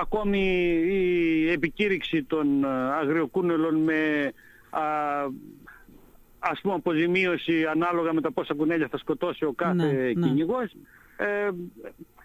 ακόμη 0.02 0.40
η 0.86 1.52
επικήρυξη 1.52 2.24
των 2.24 2.64
ε, 2.64 2.68
αγριοκούνελων 3.02 3.76
με 3.76 4.32
α, 4.70 4.82
ας 6.40 6.60
πούμε 6.62 6.74
αποζημίωση 6.74 7.66
ανάλογα 7.66 8.14
με 8.14 8.22
τα 8.22 8.32
πόσα 8.32 8.54
κουνέλια 8.54 8.88
θα 8.88 8.98
σκοτώσει 8.98 9.46
ο 9.46 9.54
κάθε 9.56 9.74
ναι, 9.74 9.92
ναι. 9.92 10.12
κυνηγός. 10.12 10.76
Ε, 11.18 11.50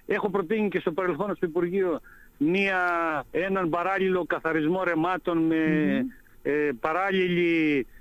έχω 0.07 0.31
προτείνει 0.31 0.69
και 0.69 0.81
στο 0.81 0.93
παρελθόν 0.93 1.37
στο 1.37 1.47
Υπουργείο 1.47 2.01
μία, 2.37 2.81
έναν 3.31 3.69
παράλληλο 3.69 4.25
καθαρισμό 4.25 4.85
ρεμάτων 4.85 5.39
με 5.39 5.57
mm-hmm. 5.57 6.41
ε, 6.43 6.71
παράλληλη 6.81 7.79
ε, 7.79 7.98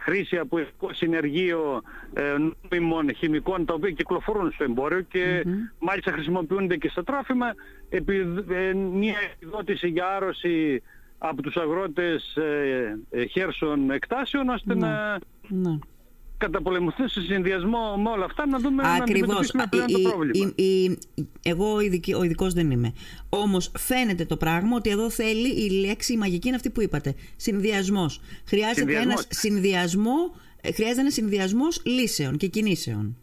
χρήση 0.00 0.38
από 0.38 0.58
συνεργείο 0.92 1.82
ε, 2.14 2.36
νόμιμων 2.70 3.14
χημικών 3.14 3.64
τα 3.64 3.74
οποία 3.74 3.90
κυκλοφορούν 3.90 4.52
στο 4.52 4.64
εμπόριο 4.64 5.00
και 5.00 5.44
μάλιστα 5.78 6.12
χρησιμοποιούνται 6.12 6.76
και 6.76 6.88
στα 6.88 7.04
τράφημα 7.04 7.54
επί, 7.88 8.16
ε, 8.50 8.72
μια 8.74 9.16
επιδότηση 9.34 9.88
για 9.88 10.06
άρρωση 10.06 10.82
από 11.18 11.42
τους 11.42 11.56
αγρότες 11.56 12.36
ε, 12.36 12.98
ε 13.10 13.24
χέρσων 13.24 13.90
εκτάσεων 13.90 14.48
ώστε 14.48 14.74
ναι. 14.74 14.86
να 14.86 15.18
ναι. 16.46 16.52
καταπολεμηθούν 16.52 17.08
σε 17.08 17.20
συνδυασμό 17.20 17.96
με 17.96 18.10
όλα 18.10 18.24
αυτά 18.24 18.46
να 18.46 18.58
δούμε 18.58 18.82
Ακριβώς. 19.00 19.52
να 19.52 19.62
αντιμετωπίσουμε 19.62 19.64
το 19.92 20.08
πρόβλημα. 20.08 20.52
εγώ 21.42 21.74
ο 22.18 22.22
ειδικός 22.22 22.52
δεν 22.52 22.70
είμαι. 22.70 22.92
Όμως 23.28 23.72
φαίνεται 23.78 24.24
το 24.24 24.36
πράγμα 24.36 24.76
ότι 24.76 24.90
εδώ 24.90 25.10
θέλει 25.10 25.48
η 25.48 25.70
λέξη 25.70 26.12
η 26.12 26.16
μαγική 26.16 26.46
είναι 26.46 26.56
αυτή 26.56 26.70
που 26.70 26.82
είπατε. 26.82 27.14
Συνδυασμός. 27.36 28.20
Χρειάζεται 28.46 28.96
ένα 28.96 29.14
συνδυασμός, 29.28 30.30
ε, 30.60 30.72
χρειάζεται 30.72 31.00
ένας 31.00 31.12
συνδυασμός 31.12 31.82
λύσεων 31.84 32.36
και 32.36 32.46
κινήσεων. 32.46 33.16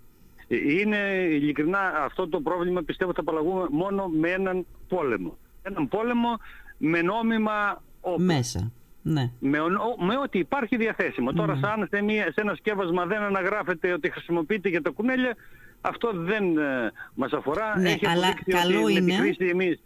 Είναι 0.47 0.97
ειλικρινά 1.31 1.79
αυτό 2.05 2.27
το 2.27 2.41
πρόβλημα 2.41 2.81
πιστεύω 2.81 3.13
θα 3.13 3.21
απαλλαγούμε 3.21 3.65
μόνο 3.71 4.07
με 4.07 4.29
έναν 4.29 4.65
πόλεμο. 4.87 5.37
Έναν 5.61 5.87
πόλεμο 5.87 6.37
με 6.77 7.01
νόμιμα 7.01 7.83
όπλα. 8.01 8.25
Μέσα. 8.25 8.71
Ναι. 9.09 9.31
Με, 9.39 9.57
με 9.97 10.17
ό,τι 10.23 10.39
υπάρχει 10.39 10.75
διαθέσιμο. 10.75 11.33
Τώρα 11.33 11.59
σαν 11.61 11.87
σε, 11.91 12.01
μια, 12.01 12.23
σε 12.23 12.41
ένα 12.41 12.55
σκεύασμα 12.55 13.05
δεν 13.05 13.21
αναγράφεται 13.21 13.91
ότι 13.93 14.11
χρησιμοποιείται 14.11 14.69
για 14.69 14.81
τα 14.81 14.89
κουνέλια, 14.89 15.35
αυτό 15.81 16.11
δεν 16.13 16.57
ε, 16.57 16.91
μας 17.13 17.31
αφορά. 17.31 17.79
Ναι, 17.79 17.89
Έχει 17.89 18.07
αλλά 18.07 18.33
καλό 18.45 18.83
ότι 18.83 18.93
είναι... 18.93 19.13
Χρήση 19.13 19.45
εμείς 19.45 19.79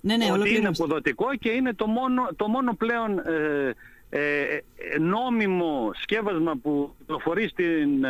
ναι, 0.00 0.16
ναι, 0.16 0.32
ότι 0.32 0.56
είναι 0.56 0.68
αποδοτικό 0.68 1.34
και 1.34 1.50
είναι 1.50 1.74
το 1.74 1.86
μόνο, 1.86 2.28
το 2.36 2.48
μόνο 2.48 2.74
πλέον 2.74 3.18
ε, 3.18 3.74
ε, 4.10 4.58
νόμιμο 4.98 5.90
σκεύασμα 6.02 6.56
που 6.62 6.94
κυκλοφορεί 6.98 7.48
στην 7.48 8.04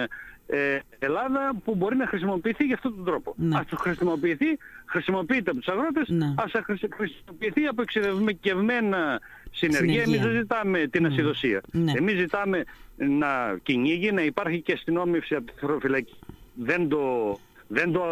ε, 0.50 0.78
Ελλάδα 0.98 1.52
που 1.64 1.74
μπορεί 1.74 1.96
να 1.96 2.06
χρησιμοποιηθεί 2.06 2.64
για 2.64 2.74
αυτόν 2.74 2.94
τον 2.96 3.04
τρόπο. 3.04 3.34
Ναι. 3.36 3.58
Ας 3.58 3.66
το 3.66 3.76
χρησιμοποιηθεί, 3.76 4.58
χρησιμοποιείται 4.86 5.50
από 5.50 5.58
τους 5.58 5.68
αγρότες, 5.68 6.08
ναι. 6.08 6.34
ας 6.36 6.52
χρησιμοποιηθεί 6.64 7.66
από 7.66 7.82
εξειδικευμένα 7.82 9.20
συνεργεία. 9.50 10.02
Εμείς 10.02 10.20
δεν 10.20 10.32
ζητάμε 10.32 10.86
την 10.86 11.02
ναι. 11.02 11.08
ασυδοσία. 11.08 11.60
Ναι. 11.72 11.92
Εμείς 11.96 12.18
ζητάμε 12.18 12.64
να 12.96 13.58
κυνήγει, 13.62 14.12
να 14.12 14.22
υπάρχει 14.22 14.60
και 14.60 14.72
αστυνόμευση 14.72 15.34
από 15.34 15.46
τη 15.46 15.52
θεροφυλακή. 15.58 16.14
Δεν 16.54 16.88
το, 16.88 17.36
δεν 17.68 17.92
το 17.92 18.04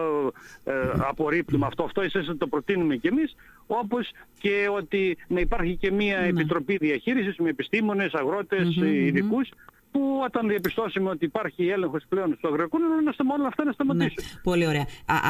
ε, 0.65 0.73
απορρίπτουμε 0.99 1.67
αυτό. 1.67 1.83
Αυτό 1.83 2.03
ίσως 2.03 2.31
το 2.39 2.47
προτείνουμε 2.47 2.97
κι 2.97 3.07
εμείς. 3.07 3.37
Όπως 3.67 4.11
και 4.41 4.69
ότι 4.77 5.17
να 5.29 5.41
υπάρχει 5.41 5.77
και 5.77 5.91
μια 5.91 6.21
ναι. 6.21 6.27
επιτροπή 6.27 6.77
διαχείρισης 6.77 7.37
με 7.37 7.49
επιστήμονες, 7.49 8.15
αγρότες, 8.15 8.77
ειδικούς 8.77 9.51
που 9.99 10.21
όταν 10.25 10.49
διαπιστώσουμε 10.49 11.11
ότι 11.11 11.25
υπάρχει 11.25 11.67
έλεγχος 11.67 12.05
πλέον 12.09 12.35
στο 12.39 12.49
αγροκούνελο 12.49 12.95
να 13.01 13.35
όλα 13.35 13.47
αυτά 13.47 13.65
να 13.65 13.73
σταματήσουν. 13.73 14.15
Ναι, 14.17 14.41
πολύ 14.43 14.67
ωραία. 14.67 14.87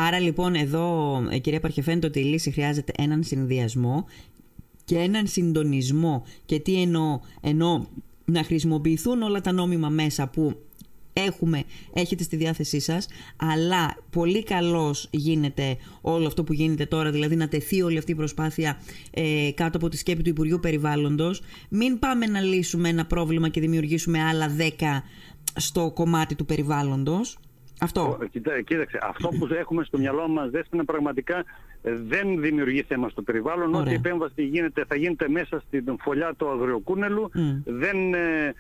άρα 0.06 0.18
λοιπόν 0.18 0.54
εδώ 0.54 0.87
ε, 1.30 1.38
κυρία 1.38 1.60
Παρχεφέντε 1.60 2.06
ότι 2.06 2.20
η 2.20 2.25
λύση 2.25 2.50
χρειάζεται 2.50 2.92
έναν 2.98 3.22
συνδυασμό 3.22 4.06
και 4.84 4.98
έναν 4.98 5.26
συντονισμό. 5.26 6.26
Και 6.44 6.58
τι 6.60 6.80
εννοώ, 6.80 7.20
εννοώ 7.40 7.87
να 8.25 8.42
χρησιμοποιηθούν 8.42 9.22
όλα 9.22 9.40
τα 9.40 9.52
νόμιμα 9.52 9.88
μέσα 9.88 10.28
που 10.28 10.67
έχουμε, 11.26 11.64
έχετε 11.92 12.22
στη 12.22 12.37
διάθεσή 12.37 12.80
σας, 12.80 13.08
αλλά 13.37 13.96
πολύ 14.10 14.42
καλώς 14.44 15.08
γίνεται 15.10 15.76
όλο 16.00 16.26
αυτό 16.26 16.44
που 16.44 16.52
γίνεται 16.52 16.87
τώρα, 16.87 17.10
δηλαδή 17.10 17.37
να 17.37 17.48
τεθεί 17.48 17.82
όλη 17.82 17.98
αυτή 17.98 18.12
η 18.12 18.14
προσπάθεια 18.14 18.78
ε, 19.10 19.50
κάτω 19.54 19.76
από 19.76 19.88
τη 19.88 19.96
σκέπη 19.96 20.22
του 20.22 20.28
Υπουργείου 20.28 20.58
Περιβάλλοντος. 20.60 21.42
Μην 21.68 21.98
πάμε 21.98 22.26
να 22.26 22.40
λύσουμε 22.40 22.88
ένα 22.88 23.06
πρόβλημα 23.06 23.48
και 23.48 23.60
δημιουργήσουμε 23.60 24.22
άλλα 24.22 24.48
δέκα 24.48 25.02
στο 25.56 25.90
κομμάτι 25.94 26.34
του 26.34 26.44
περιβάλλοντος. 26.44 27.38
Αυτό. 27.80 28.18
κοίταξε, 28.66 28.98
αυτό 29.02 29.28
που 29.28 29.48
έχουμε 29.54 29.84
στο 29.84 29.98
μυαλό 29.98 30.28
μας 30.28 30.50
δεν 30.50 30.84
πραγματικά 30.87 31.44
ε, 31.82 31.92
δεν 32.06 32.40
δημιουργεί 32.40 32.82
θέμα 32.82 33.08
στο 33.08 33.22
περιβάλλον. 33.22 33.75
Ό,τι 33.75 33.94
επέμβαση 33.94 34.42
γίνεται, 34.42 34.84
θα 34.88 34.96
γίνεται 34.96 35.28
μέσα 35.28 35.62
στην 35.66 35.96
φωλιά 36.00 36.34
του 36.37 36.48
αγριοκούνελου. 36.48 37.30
Δεν, 37.64 38.14
ε, 38.14 38.54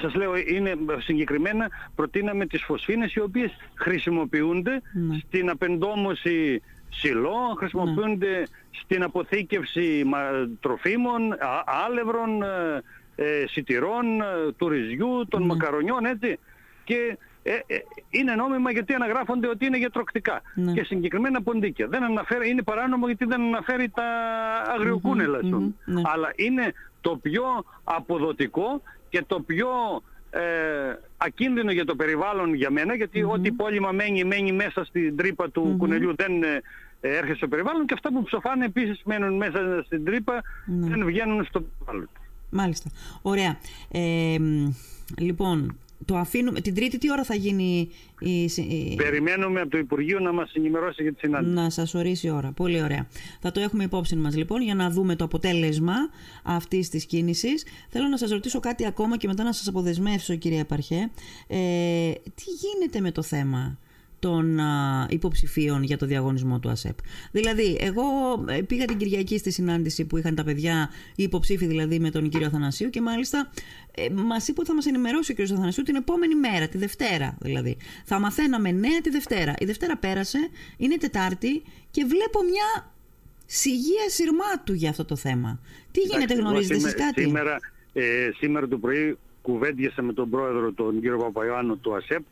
σας 0.00 0.14
λέω 0.14 0.36
είναι 0.36 0.76
συγκεκριμένα 0.98 1.68
προτείναμε 1.94 2.46
τις 2.46 2.62
φωσφίνες 2.62 3.14
οι 3.14 3.20
οποίες 3.20 3.50
χρησιμοποιούνται 3.74 4.82
ναι. 4.92 5.18
στην 5.18 5.50
απεντόμωση 5.50 6.62
σιλό, 6.88 7.54
χρησιμοποιούνται 7.58 8.38
ναι. 8.38 8.42
στην 8.70 9.02
αποθήκευση 9.02 10.04
τροφίμων, 10.60 11.20
άλευρων, 11.86 12.42
ε, 12.42 12.82
ε, 13.16 13.46
σιτηρών, 13.46 14.20
ε, 14.20 14.52
του 14.56 14.68
ρυζιού, 14.68 15.26
των 15.28 15.40
ναι. 15.40 15.46
μακαρονιών 15.46 16.04
έτσι 16.04 16.38
και 16.84 17.18
είναι 18.10 18.34
νόμιμα 18.34 18.70
γιατί 18.70 18.94
αναγράφονται 18.94 19.48
ότι 19.48 19.66
είναι 19.66 19.76
γιατροκτικά 19.76 20.42
ναι. 20.54 20.72
και 20.72 20.84
συγκεκριμένα 20.84 21.42
ποντίκια. 21.42 21.86
Δεν 21.86 22.02
αναφέρει, 22.02 22.50
είναι 22.50 22.62
παράνομο 22.62 23.06
γιατί 23.06 23.24
δεν 23.24 23.40
αναφέρει 23.40 23.88
τα 23.88 24.04
αγριοκούνελα 24.74 25.40
Αλλά 26.02 26.32
είναι 26.36 26.72
το 27.00 27.16
πιο 27.16 27.44
αποδοτικό 27.84 28.82
και 29.16 29.24
το 29.26 29.40
πιο 29.40 29.68
ε, 30.30 30.40
ακίνδυνο 31.16 31.70
για 31.70 31.84
το 31.84 31.96
περιβάλλον 31.96 32.54
για 32.54 32.70
μένα 32.70 32.94
γιατί 32.94 33.22
ό,τι 33.22 33.52
πόλημα 33.52 33.92
μένει, 33.92 34.24
μένει 34.24 34.52
μέσα 34.52 34.84
στην 34.84 35.16
τρύπα 35.16 35.50
του 35.50 35.74
κουνελιού 35.78 36.14
δεν 36.16 36.42
ε, 36.42 36.60
έρχεται 37.00 37.34
στο 37.34 37.48
περιβάλλον 37.48 37.86
και 37.86 37.94
αυτά 37.94 38.12
που 38.12 38.22
ψοφάνε 38.22 38.64
επίσης 38.64 39.02
μένουν 39.04 39.36
μέσα 39.36 39.82
στην 39.84 40.04
τρύπα 40.04 40.42
ναι. 40.66 40.88
δεν 40.88 41.04
βγαίνουν 41.04 41.44
στο 41.44 41.60
περιβάλλον. 41.60 42.08
Μάλιστα. 42.50 42.90
Ωραία. 43.22 43.58
Ε, 43.90 44.36
λοιπόν, 45.18 45.78
το 46.06 46.16
αφήνουμε. 46.16 46.60
Την 46.60 46.74
Τρίτη 46.74 46.98
τι 46.98 47.10
ώρα 47.10 47.24
θα 47.24 47.34
γίνει 47.34 47.90
η. 48.20 48.94
Περιμένουμε 48.96 49.60
από 49.60 49.70
το 49.70 49.78
Υπουργείο 49.78 50.20
να 50.20 50.32
μας 50.32 50.52
ενημερώσει 50.54 51.02
για 51.02 51.12
τη 51.12 51.18
συνάντηση. 51.18 51.52
Να 51.52 51.70
σας 51.70 51.94
ορίσει 51.94 52.26
η 52.26 52.30
ώρα. 52.30 52.52
Πολύ 52.52 52.82
ωραία. 52.82 53.06
Θα 53.40 53.52
το 53.52 53.60
έχουμε 53.60 53.84
υπόψη 53.84 54.16
μας 54.16 54.36
λοιπόν 54.36 54.62
για 54.62 54.74
να 54.74 54.90
δούμε 54.90 55.16
το 55.16 55.24
αποτέλεσμα 55.24 55.94
αυτής 56.42 56.88
της 56.88 57.06
κίνησης. 57.06 57.66
Θέλω 57.88 58.08
να 58.08 58.16
σας 58.16 58.30
ρωτήσω 58.30 58.60
κάτι 58.60 58.86
ακόμα 58.86 59.16
και 59.16 59.26
μετά 59.26 59.44
να 59.44 59.52
σας 59.52 59.68
αποδεσμεύσω, 59.68 60.34
κυρία 60.34 60.58
Επαρχέ. 60.58 61.10
Ε, 61.46 61.56
τι 62.34 62.44
γίνεται 62.60 63.00
με 63.00 63.10
το 63.10 63.22
θέμα; 63.22 63.78
Των 64.26 64.60
υποψηφίων 65.08 65.82
για 65.82 65.96
το 65.96 66.06
διαγωνισμό 66.06 66.58
του 66.58 66.68
ΑΣΕΠ. 66.68 66.98
Δηλαδή, 67.30 67.76
εγώ 67.80 68.02
ε, 68.48 68.62
πήγα 68.62 68.84
την 68.84 68.96
Κυριακή 68.96 69.38
στη 69.38 69.50
συνάντηση 69.50 70.04
που 70.04 70.16
είχαν 70.16 70.34
τα 70.34 70.44
παιδιά, 70.44 70.90
οι 71.16 71.22
υποψήφοι 71.22 71.66
δηλαδή 71.66 71.98
με 71.98 72.10
τον 72.10 72.28
κύριο 72.28 72.46
Αθανασίου 72.46 72.90
και 72.90 73.00
μάλιστα 73.00 73.50
ε, 73.94 74.08
μας 74.10 74.48
είπε 74.48 74.60
ότι 74.60 74.68
θα 74.68 74.74
μας 74.74 74.86
ενημερώσει 74.86 75.32
ο 75.32 75.34
κύριος 75.34 75.52
Αθανασίου 75.52 75.82
την 75.82 75.94
επόμενη 75.94 76.34
μέρα, 76.34 76.68
τη 76.68 76.78
Δευτέρα 76.78 77.36
δηλαδή. 77.40 77.76
Θα 78.04 78.18
μαθαίναμε 78.18 78.70
νέα 78.70 79.00
τη 79.00 79.10
Δευτέρα. 79.10 79.54
Η 79.58 79.64
Δευτέρα 79.64 79.96
πέρασε, 79.96 80.38
είναι 80.76 80.96
Τετάρτη 80.96 81.62
και 81.90 82.04
βλέπω 82.04 82.42
μια 82.42 82.92
σιγεία 83.46 84.08
σειρμάτου 84.08 84.72
για 84.72 84.90
αυτό 84.90 85.04
το 85.04 85.16
θέμα. 85.16 85.60
Τι 85.90 86.00
γίνεται, 86.00 86.34
γνωρίζετε 86.34 86.74
εσείς 86.74 86.94
κάτι; 86.94 87.22
Σήμερα, 87.22 87.58
ε, 87.92 88.30
σήμερα 88.38 88.68
το 88.68 88.78
πρωί 88.78 89.18
κουβέντιασα 89.46 90.02
με 90.02 90.12
τον 90.12 90.30
πρόεδρο 90.30 90.72
τον 90.72 91.00
κύριο 91.00 91.18
Παπαϊωάννου 91.18 91.78
του 91.78 91.94
ΑΣΕΠ 91.94 92.22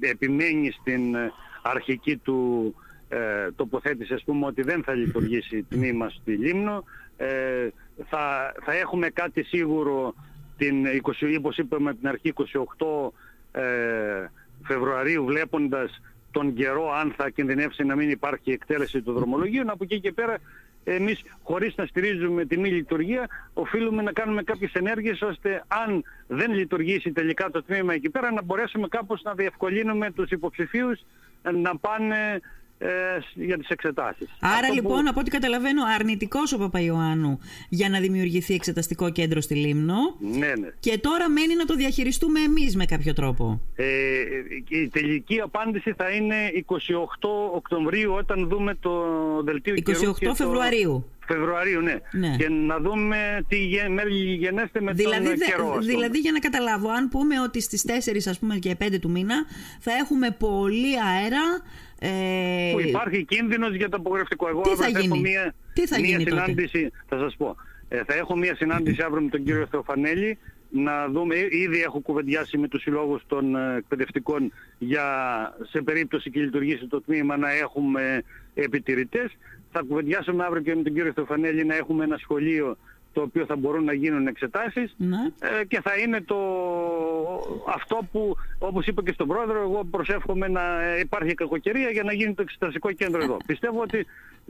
επιμένει 0.00 0.70
στην 0.70 1.14
ε, 1.14 1.32
αρχική 1.62 2.16
του 2.16 2.74
ε, 3.08 3.50
τοποθέτηση 3.56 4.14
ας 4.14 4.22
πούμε 4.24 4.46
ότι 4.46 4.62
δεν 4.62 4.82
θα 4.82 4.94
λειτουργήσει 4.94 5.62
τμήμα 5.62 6.08
στη 6.08 6.32
Λίμνο. 6.32 6.84
Ε, 7.16 7.68
θα, 8.08 8.52
θα 8.64 8.72
έχουμε 8.72 9.08
κάτι 9.08 9.42
σίγουρο 9.42 10.14
την 10.56 10.84
20, 11.02 11.12
όπως 11.38 11.56
είπαμε 11.58 11.94
την 11.94 12.08
αρχή 12.08 12.32
28 12.36 13.10
ε, 13.52 13.62
Φεβρουαρίου 14.64 15.24
βλέποντας 15.24 16.00
τον 16.30 16.54
καιρό 16.54 16.92
αν 16.92 17.14
θα 17.16 17.30
κινδυνεύσει 17.30 17.84
να 17.84 17.96
μην 17.96 18.10
υπάρχει 18.10 18.50
εκτέλεση 18.50 19.02
του 19.02 19.12
δρομολογίου. 19.12 19.62
Από 19.66 19.84
εκεί 19.84 20.00
και 20.00 20.12
πέρα 20.12 20.38
εμείς 20.84 21.22
χωρίς 21.42 21.74
να 21.76 21.86
στηρίζουμε 21.86 22.44
τη 22.44 22.58
μη 22.58 22.68
λειτουργία 22.68 23.28
οφείλουμε 23.54 24.02
να 24.02 24.12
κάνουμε 24.12 24.42
κάποιες 24.42 24.72
ενέργειες 24.72 25.22
ώστε 25.22 25.64
αν 25.68 26.04
δεν 26.26 26.52
λειτουργήσει 26.52 27.12
τελικά 27.12 27.50
το 27.50 27.62
τμήμα 27.62 27.94
εκεί 27.94 28.10
πέρα 28.10 28.32
να 28.32 28.42
μπορέσουμε 28.42 28.88
κάπως 28.88 29.22
να 29.22 29.34
διευκολύνουμε 29.34 30.10
τους 30.10 30.30
υποψηφίους 30.30 31.00
να 31.42 31.76
πάνε 31.76 32.16
ε, 32.34 32.38
για 33.34 33.58
τις 33.58 33.68
εξετάσεις. 33.68 34.28
Άρα 34.40 34.72
λοιπόν, 34.72 35.08
από 35.08 35.20
ό,τι 35.20 35.30
καταλαβαίνω, 35.30 35.82
αρνητικός 35.94 36.52
ο 36.52 36.58
Παπαϊωάννου 36.58 37.38
για 37.68 37.88
να 37.88 38.00
δημιουργηθεί 38.00 38.54
εξεταστικό 38.54 39.10
κέντρο 39.10 39.40
στη 39.40 39.54
Λίμνο. 39.54 39.94
Ναι, 40.18 40.38
ναι. 40.38 40.68
Και 40.80 40.98
τώρα 40.98 41.28
μένει 41.28 41.54
να 41.54 41.64
το 41.64 41.74
διαχειριστούμε 41.74 42.40
εμείς 42.40 42.76
με 42.76 42.84
κάποιο 42.84 43.12
τρόπο. 43.12 43.60
Ε, 43.74 43.84
η 44.68 44.88
τελική 44.88 45.40
απάντηση 45.40 45.92
θα 45.96 46.10
είναι 46.10 46.36
28 46.66 46.74
Οκτωβρίου 47.54 48.12
όταν 48.12 48.48
δούμε 48.48 48.74
το 48.80 48.92
δελτίο 49.42 49.74
28 50.30 50.34
Φεβρουαρίου. 50.34 51.06
Φεβρουαρίου, 51.26 51.80
ναι. 51.80 51.96
ναι. 52.12 52.36
Και 52.36 52.48
να 52.48 52.78
δούμε 52.78 53.44
τι 53.48 53.56
μέλη 53.90 54.34
γενέστε 54.34 54.80
με 54.80 54.92
δηλαδή, 54.92 55.24
τον 55.26 55.36
καιρό. 55.36 55.78
Δηλαδή, 55.80 56.18
για 56.18 56.32
να 56.32 56.38
καταλάβω, 56.38 56.88
αν 56.90 57.08
πούμε 57.08 57.40
ότι 57.40 57.60
στις 57.60 57.84
4 57.86 57.90
ας 58.26 58.38
πούμε 58.38 58.56
και 58.56 58.76
5 58.84 58.98
του 59.00 59.10
μήνα 59.10 59.44
θα 59.80 59.92
έχουμε 59.92 60.30
πολύ 60.38 61.00
αέρα, 61.00 61.62
ε... 62.02 62.72
Που 62.72 62.80
υπάρχει 62.80 63.24
κίνδυνος 63.24 63.74
για 63.74 63.88
το 63.88 63.96
απογρευτικό. 63.96 64.48
Εγώ 64.48 64.60
τι 64.60 64.74
θα 64.74 64.88
γίνει; 64.88 65.04
έχω 65.04 65.16
μία, 65.16 65.54
τι 65.72 65.86
θα 65.86 66.00
μία 66.00 66.08
γίνει 66.08 66.22
συνάντηση, 66.22 66.82
τότε; 66.82 66.90
θα 67.08 67.18
σας 67.18 67.36
πω. 67.36 67.56
Ε, 67.88 68.04
θα 68.06 68.14
έχω 68.14 68.36
μία 68.36 68.54
συνάντηση 68.54 69.02
αύριο 69.02 69.22
με 69.22 69.28
τον 69.28 69.44
κύριο 69.44 69.66
Θεοφανέλη 69.70 70.38
να 70.72 71.08
δούμε, 71.08 71.36
ήδη 71.50 71.82
έχω 71.82 72.00
κουβεντιάσει 72.00 72.58
με 72.58 72.68
τους 72.68 72.82
συλλόγους 72.82 73.22
των 73.26 73.56
ε, 73.56 73.76
εκπαιδευτικών 73.76 74.52
για 74.78 75.04
σε 75.70 75.82
περίπτωση 75.82 76.30
και 76.30 76.40
λειτουργήσει 76.40 76.86
το 76.86 77.00
τμήμα 77.00 77.36
να 77.36 77.52
έχουμε 77.52 78.22
επιτηρητές. 78.54 79.36
Θα 79.72 79.82
κουβεντιάσουμε 79.88 80.44
αύριο 80.44 80.62
και 80.62 80.74
με 80.74 80.82
τον 80.82 80.94
κύριο 80.94 81.12
Στεφανέλη 81.12 81.64
να 81.64 81.74
έχουμε 81.74 82.04
ένα 82.04 82.16
σχολείο 82.16 82.76
το 83.12 83.20
οποίο 83.22 83.44
θα 83.46 83.56
μπορούν 83.56 83.84
να 83.84 83.92
γίνουν 83.92 84.26
εξετάσεις 84.26 84.94
Ναι. 84.96 85.16
ε, 85.60 85.64
και 85.64 85.80
θα 85.80 85.90
είναι 86.04 86.20
το, 86.20 86.36
αυτό 87.74 87.98
που 88.12 88.36
όπως 88.58 88.86
είπα 88.86 89.02
και 89.02 89.12
στον 89.12 89.26
πρόεδρο 89.28 89.60
εγώ 89.60 89.84
προσεύχομαι 89.90 90.48
να 90.48 90.62
υπάρχει 91.00 91.34
κακοκαιρία 91.34 91.90
για 91.90 92.02
να 92.02 92.12
γίνει 92.12 92.34
το 92.34 92.42
εξεταστικό 92.42 92.92
κέντρο 92.92 93.22
εδώ. 93.22 93.36
Πιστεύω 93.46 93.80
ότι 93.80 94.06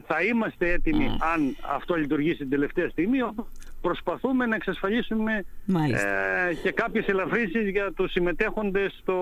θα 0.07 0.23
είμαστε 0.23 0.73
έτοιμοι 0.73 1.07
αν 1.35 1.57
αυτό 1.75 1.95
λειτουργήσει 1.95 2.37
την 2.39 2.51
τελευταία 2.51 2.89
στιγμή 2.89 3.23
όπου 3.23 3.47
προσπαθούμε 3.81 4.47
να 4.47 4.55
εξασφαλίσουμε 4.55 5.45
Μάλιστα. 5.65 6.09
ε, 6.09 6.55
και 6.55 6.71
κάποιες 6.73 7.07
ελαφρύσεις 7.07 7.69
για 7.69 7.93
τους 7.93 8.11
συμμετέχοντες 8.13 8.97
στο, 9.01 9.17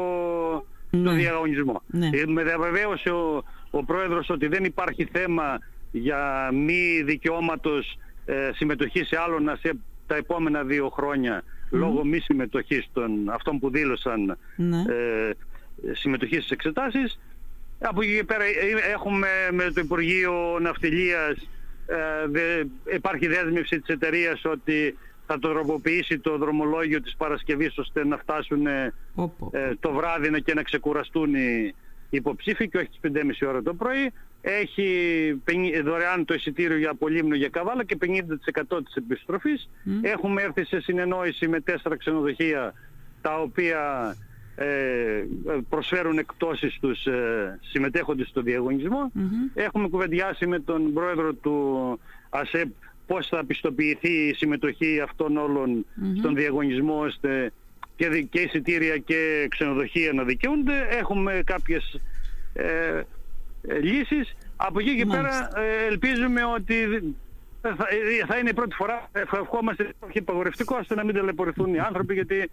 στο 0.89 0.99
Ναι. 0.99 1.13
διαγωνισμό. 1.13 1.83
Ναι. 1.87 2.07
Ε, 2.13 2.27
με 2.27 2.43
διαβεβαίωσε 2.45 3.11
ο, 3.11 3.45
ο 3.71 3.85
πρόεδρος 3.85 4.29
ότι 4.31 4.47
δεν 4.47 4.65
υπάρχει 4.65 5.09
θέμα 5.13 5.59
για 5.93 6.51
μη 6.53 7.03
δικαιώματος 7.05 7.99
ε, 8.31 8.51
συμμετοχή 8.55 9.05
σε 9.05 9.17
άλλον 9.19 9.57
σε 9.61 9.77
τα 10.07 10.17
επόμενα 10.17 10.65
δύο 10.65 10.89
χρόνια 10.89 11.43
λόγω 11.71 12.05
μη 12.05 12.19
συμμετοχής 12.19 12.89
των 12.93 13.31
αυτών 13.31 13.59
που 13.59 13.71
δήλωσαν 13.71 14.39
Ναι. 14.57 14.77
ε, 14.79 15.31
συμμετοχή 15.93 16.35
στις 16.37 16.51
εξετάσεις. 16.51 17.21
Από 17.81 18.03
εκεί 18.03 18.17
και 18.17 18.25
πέρα 18.25 18.45
ε, 18.45 18.91
έχουμε 18.93 19.27
με 19.53 19.71
το 19.75 19.81
Υπουργείο 19.81 20.59
Ναυτιλίας 20.61 21.37
ε, 21.87 22.27
δε- 22.29 22.95
υπάρχει 22.95 23.27
δέσμευση 23.27 23.81
της 23.81 23.95
εταιρείας 23.95 24.45
ότι 24.45 24.99
θα 25.27 25.39
το 25.39 25.49
τροποποιήσει 25.49 26.19
το 26.19 26.39
δρομολόγιο 26.39 27.01
της 27.03 27.15
Παρασκευής 27.17 27.79
ώστε 27.79 28.07
να 28.07 28.17
φτάσουν 28.17 28.67
ε, 28.67 28.93
Πω, 29.15 29.35
πω. 29.39 29.51
ε, 29.59 29.75
το 29.81 29.93
βράδυ 29.93 30.31
να 30.31 30.39
και 30.39 30.55
να 30.55 30.63
ξεκουραστούν 30.63 31.35
οι 31.35 31.75
υποψήφοι 32.11 32.69
και 32.69 32.79
όχι 32.79 32.89
τις 32.89 33.13
5.30 33.43 33.49
ώρα 33.49 33.63
το 33.63 33.75
πρωί. 33.75 34.13
Έχει 34.41 34.87
50 35.51 35.55
δωρεάν 35.85 36.25
το 36.25 36.35
εισιτήριο 36.35 36.77
για 36.77 36.91
Απολύμνο 36.91 37.35
για 37.35 37.49
Καβάλα 37.49 37.85
και 37.85 37.99
50% 38.01 38.85
της 38.85 38.95
επιστροφής. 38.95 39.71
Έχουμε 40.01 40.43
έρθει 40.43 40.65
σε 40.65 40.81
συνεννόηση 40.81 41.49
με 41.49 41.61
τέσσερα 41.61 41.97
ξενοδοχεία 41.97 42.75
τα 43.21 43.41
οποία 43.41 44.15
ε, 44.55 45.25
προσφέρουν 45.69 46.19
εκπτώσεις 46.19 46.75
στους 46.75 47.07
ε, 47.07 47.59
συμμετέχοντες 47.63 48.29
στο 48.29 48.43
διαγωνισμό. 48.43 49.13
Έχουμε 49.55 49.89
κουβεντιάσει 49.89 50.47
με 50.47 50.61
τον 50.61 50.93
πρόεδρο 50.93 51.35
του 51.35 51.99
ΑΣΕΠ 52.31 52.69
πώς 53.07 53.27
θα 53.29 53.45
πιστοποιηθεί 53.45 54.29
η 54.29 54.35
συμμετοχή 54.35 55.01
αυτών 55.01 55.37
όλων 55.37 55.87
στον 56.19 56.35
διαγωνισμό 56.35 57.01
ώστε 57.01 57.53
και, 58.01 58.09
δι- 58.09 58.29
και 58.31 58.41
εισιτήρια 58.41 58.97
και 58.99 59.47
ξενοδοχεία 59.51 60.13
να 60.13 60.25
δικαιούνται. 60.25 60.87
Έχουμε 60.91 61.43
κάποιες 61.45 62.01
ε, 62.53 63.03
ε, 63.69 63.79
λύσεις. 63.79 64.37
Από 64.57 64.81
εκεί 64.81 64.97
και 64.97 65.05
Μάλιστα. 65.05 65.49
πέρα 65.55 65.67
ε, 65.67 65.87
ελπίζουμε 65.87 66.45
ότι 66.45 66.75
θα, 67.61 67.71
ε, 67.71 68.27
θα 68.27 68.37
είναι 68.39 68.49
η 68.51 68.55
πρώτη 68.55 68.75
φορά. 68.75 69.09
Ευχόμαστε 69.13 69.93
όχι 69.99 70.19
υπαγορευτικό 70.19 70.77
ώστε 70.81 70.95
να 70.95 71.05
μην 71.05 71.15
ταλαιπωρηθούν 71.15 71.75
οι 71.75 71.79
άνθρωποι 71.79 72.15
γιατί 72.15 72.51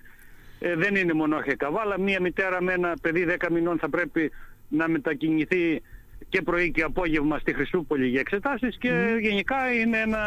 ε, 0.59 0.75
δεν 0.75 0.95
είναι 0.95 1.13
μονάχα 1.13 1.51
η 1.51 1.55
καβάλα. 1.55 1.99
Μία 1.99 2.21
μητέρα 2.21 2.61
με 2.61 2.73
ένα 2.73 2.93
παιδί 3.01 3.25
10 3.39 3.47
μηνών 3.51 3.77
θα 3.79 3.89
πρέπει 3.89 4.31
να 4.67 4.87
μετακινηθεί 4.87 5.81
και 6.29 6.41
πρωί 6.41 6.71
και 6.71 6.81
απόγευμα 6.81 7.39
στη 7.39 7.53
Χρυσούπολη 7.53 8.07
για 8.07 8.19
εξετάσεις 8.19 8.77
και 8.77 8.89
γενικά 9.21 9.71
είναι 9.81 9.97
ένα 9.97 10.19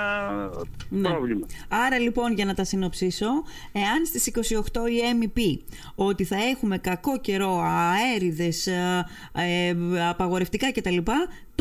Ναι. 0.89 1.09
πρόβλημα. 1.09 1.47
Άρα 1.69 1.99
λοιπόν 1.99 2.33
για 2.33 2.45
να 2.45 2.55
τα 2.55 2.65
συνοψίσω, 2.65 3.27
εάν 3.73 4.07
στις 4.07 4.27
28 4.27 4.89
η 4.91 4.99
ΕΜΗ 5.11 5.29
πει 5.29 5.65
ότι 5.95 6.25
θα 6.25 6.37
έχουμε 6.53 6.79
κακό 6.79 7.19
καιρό, 7.21 7.61
αέριδες, 7.65 8.67
ε, 8.67 9.07
ε, 9.33 9.75
απαγορευτικά 10.09 10.73
κτλ, 10.73 10.99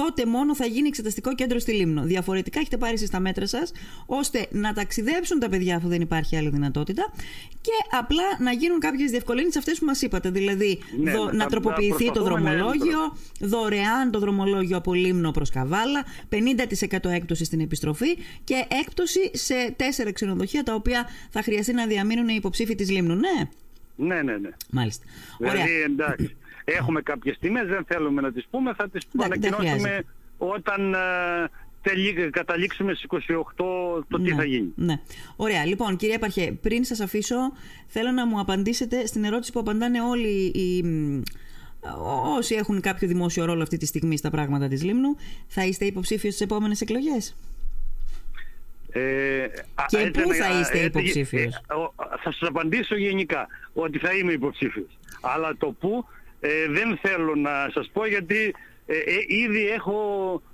τότε 0.03 0.25
μόνο 0.25 0.55
θα 0.55 0.65
γίνει 0.65 0.87
εξεταστικό 0.87 1.35
κέντρο 1.35 1.59
στη 1.59 1.71
Λίμνο. 1.71 2.03
Διαφορετικά 2.03 2.59
έχετε 2.59 2.77
πάρει 2.77 2.93
εσείς 2.93 3.09
τα 3.09 3.19
μέτρα 3.19 3.47
σας, 3.47 3.71
ώστε 4.05 4.47
να 4.51 4.73
ταξιδέψουν 4.73 5.39
τα 5.39 5.49
παιδιά 5.49 5.75
αφού 5.75 5.87
δεν 5.87 6.01
υπάρχει 6.01 6.37
άλλη 6.37 6.49
δυνατότητα 6.49 7.13
και 7.61 7.97
απλά 7.99 8.23
να 8.39 8.51
γίνουν 8.51 8.79
κάποιες 8.79 9.11
διευκολύνσεις 9.11 9.55
αυτές 9.57 9.79
που 9.79 9.85
μας 9.85 10.01
είπατε. 10.01 10.29
Δηλαδή 10.29 10.79
Ναι, 10.99 11.11
δο- 11.11 11.25
θα- 11.25 11.33
να 11.33 11.43
θα 11.43 11.49
τροποποιηθεί 11.49 12.05
το 12.05 12.11
προσπαθούμε 12.11 12.49
να 12.49 12.55
δρομολόγιο, 12.55 13.17
δωρεάν 13.39 14.11
το 14.11 14.19
δρομολόγιο 14.19 14.77
από 14.77 14.93
Λίμνο 14.93 15.31
προς 15.31 15.49
Καβάλα, 15.49 16.05
50% 16.29 17.09
έκπτωση 17.09 17.43
στην 17.45 17.59
επιστροφή 17.59 18.17
και 18.43 18.65
έκπτωση 18.81 19.31
σε 19.33 19.73
τέσσερα 19.75 20.11
ξενοδοχεία 20.11 20.63
τα 20.63 20.73
οποία 20.73 21.09
θα 21.29 21.41
χρειαστεί 21.43 21.73
να 21.73 21.85
διαμείνουν 21.87 22.27
οι 22.27 22.33
υποψήφοι 22.37 22.75
της 22.75 22.89
Λίμνου. 22.89 23.15
Ναι, 23.15 23.49
Ναι, 23.95 24.21
ναι, 24.21 24.37
ναι. 24.37 24.49
μάλιστα. 24.71 25.05
Ωραία. 25.39 25.51
Δηλαδή 25.53 25.81
εντάξει. 25.81 26.35
Έχουμε 26.77 27.01
κάποιες 27.01 27.37
τιμές, 27.39 27.67
δεν 27.67 27.85
θέλουμε 27.87 28.21
να 28.21 28.31
τις 28.31 28.45
πούμε, 28.49 28.73
θα 28.73 28.89
τις 28.89 29.07
Εντάξει, 29.15 29.39
δεν 29.39 29.53
ανακοινώσουμε 29.53 29.87
χρειάζεται. 29.89 30.05
όταν 30.37 30.93
ε, 30.93 30.97
τελεί- 31.81 32.29
καταλήξουμε 32.29 32.93
στις 32.93 33.05
28 33.09 34.03
το 34.07 34.17
τι 34.17 34.21
Ναι, 34.29 34.35
θα 34.35 34.43
γίνει. 34.45 34.71
Ναι. 34.75 34.99
Ωραία. 35.35 35.65
Λοιπόν, 35.65 35.95
κύριε 35.95 36.15
Επαρχέ, 36.15 36.51
πριν 36.61 36.83
σας 36.83 36.99
αφήσω, 36.99 37.35
θέλω 37.87 38.11
να 38.11 38.25
μου 38.27 38.39
απαντήσετε 38.39 39.05
στην 39.05 39.23
ερώτηση 39.23 39.51
που 39.51 39.59
απαντάνε 39.59 40.01
όλοι 40.01 40.45
οι... 40.45 40.83
μ, 40.83 41.21
Όσοι 42.37 42.55
έχουν 42.55 42.81
κάποιο 42.81 43.07
δημόσιο 43.07 43.45
ρόλο 43.45 43.61
αυτή 43.61 43.77
τη 43.77 43.85
στιγμή 43.85 44.17
στα 44.17 44.29
πράγματα 44.29 44.67
της 44.67 44.83
Λίμνου, 44.83 45.15
θα 45.47 45.65
είστε 45.65 45.85
υποψήφιος 45.85 46.33
στις 46.33 46.45
επόμενες 46.45 46.81
εκλογές; 46.81 47.35
Ε, 48.91 49.43
α, 49.75 49.85
Και 49.87 49.97
έτσι 49.97 50.21
πού 50.21 50.29
να- 50.29 50.35
θα 50.35 50.59
είστε 50.59 50.73
έτσι, 50.77 50.85
υποψήφιος; 50.85 51.55
ε, 51.55 51.73
ο- 51.73 51.93
θα 51.97 52.31
σας 52.31 52.41
απαντήσω 52.49 52.95
γενικά 52.97 53.47
ότι 53.73 53.97
θα 53.97 54.13
είμαι 54.13 54.31
υποψήφιος. 54.31 54.97
Αλλά 55.21 55.55
το 55.57 55.75
πού 55.79 56.05
ε, 56.39 56.49
δεν 56.69 56.97
θέλω 57.01 57.35
να 57.35 57.69
σας 57.73 57.89
πω 57.93 58.05
γιατί 58.07 58.55
ε, 58.85 58.97
ε, 58.97 59.13
ήδη 59.27 59.67
έχω 59.67 59.97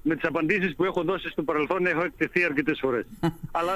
με 0.01 0.15
τις 0.15 0.23
απαντήσεις 0.23 0.75
που 0.75 0.83
έχω 0.83 1.03
δώσει 1.03 1.29
στο 1.29 1.43
παρελθόν 1.43 1.85
έχω 1.85 2.03
εκτεθεί 2.03 2.43
αρκετές 2.43 2.79
φορές. 2.81 3.05
Αλλά 3.57 3.73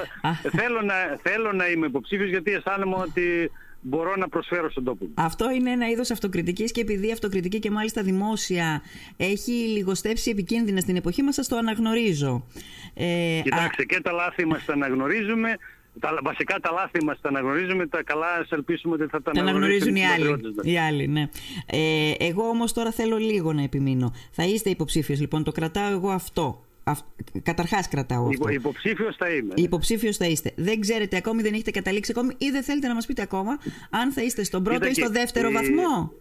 θέλω, 0.56 0.80
να, 0.82 0.94
θέλω 1.22 1.52
να 1.52 1.68
είμαι 1.68 1.86
υποψήφιος 1.86 2.28
γιατί 2.28 2.52
αισθάνομαι 2.52 2.96
ότι 2.96 3.50
μπορώ 3.80 4.16
να 4.16 4.28
προσφέρω 4.28 4.70
στον 4.70 4.84
τόπο 4.84 5.04
μου. 5.04 5.12
Αυτό 5.16 5.50
είναι 5.50 5.70
ένα 5.70 5.88
είδος 5.88 6.10
αυτοκριτικής 6.10 6.72
και 6.72 6.80
επειδή 6.80 7.08
η 7.08 7.12
αυτοκριτική 7.12 7.58
και 7.58 7.70
μάλιστα 7.70 8.02
δημόσια 8.02 8.82
έχει 9.16 9.52
λιγοστέψει 9.52 10.30
επικίνδυνα 10.30 10.80
στην 10.80 10.96
εποχή 10.96 11.22
μας, 11.22 11.34
σας 11.34 11.48
το 11.48 11.56
αναγνωρίζω. 11.56 12.46
Ε, 12.94 13.38
α- 13.38 13.42
Κοιτάξτε, 13.42 13.84
και 13.84 14.00
τα 14.00 14.12
λάθη 14.12 14.44
μας 14.46 14.64
τα 14.64 14.72
αναγνωρίζουμε. 14.72 15.56
Τα, 16.00 16.18
βασικά 16.22 16.58
τα 16.60 16.70
λάθη 16.72 17.04
μας 17.04 17.20
τα 17.20 17.28
αναγνωρίζουμε, 17.28 17.86
τα 17.86 18.02
καλά 18.02 18.26
ας 18.40 18.50
ελπίσουμε 18.50 18.94
ότι 18.94 19.06
θα 19.06 19.22
τα, 19.22 19.30
Τα 19.32 19.40
αναγνωρίζουν 19.40 19.96
οι 19.96 20.06
άλλοι. 20.06 20.24
συμπατριώτες 20.24 20.52
μας. 20.56 20.66
Οι 20.66 20.78
άλλοι, 20.78 21.06
ναι. 21.08 21.28
Ε, 21.66 22.12
εγώ 22.18 22.42
όμως 22.48 22.72
τώρα 22.72 22.90
θέλω 22.92 23.16
λίγο 23.16 23.52
να 23.52 23.62
επιμείνω. 23.62 24.12
Θα 24.30 24.44
είστε 24.44 24.70
υποψήφιος, 24.70 25.20
λοιπόν. 25.20 25.44
Το 25.44 25.52
κρατάω 25.52 25.90
εγώ 25.90 26.10
αυτό. 26.10 26.64
Αυ... 26.84 26.98
Καταρχάς 27.42 27.88
κρατάω 27.88 28.22
αυτό. 28.28 28.32
Υπο, 28.32 28.48
υποψήφιος 28.48 29.16
θα 29.16 29.28
είμαι. 29.30 29.54
ναι. 29.54 29.62
Υποψήφιος 29.62 30.16
θα 30.16 30.26
είστε. 30.26 30.52
Δεν 30.56 30.80
ξέρετε 30.80 31.16
ακόμη, 31.16 31.42
δεν 31.42 31.52
έχετε 31.54 31.70
καταλήξει 31.70 32.12
ακόμη 32.16 32.34
ή 32.38 32.50
δεν 32.50 32.62
θέλετε 32.62 32.86
να 32.88 32.94
μας 32.94 33.06
πείτε 33.06 33.22
ακόμα 33.22 33.58
αν 33.90 34.12
θα 34.12 34.22
είστε 34.22 34.44
στον 34.44 34.62
πρώτο 34.62 34.78
Κοίτα 34.78 34.90
ή 34.90 34.94
στο 34.94 35.06
και, 35.06 35.18
δεύτερο 35.18 35.48
ε, 35.48 35.52
βαθμό. 35.52 36.12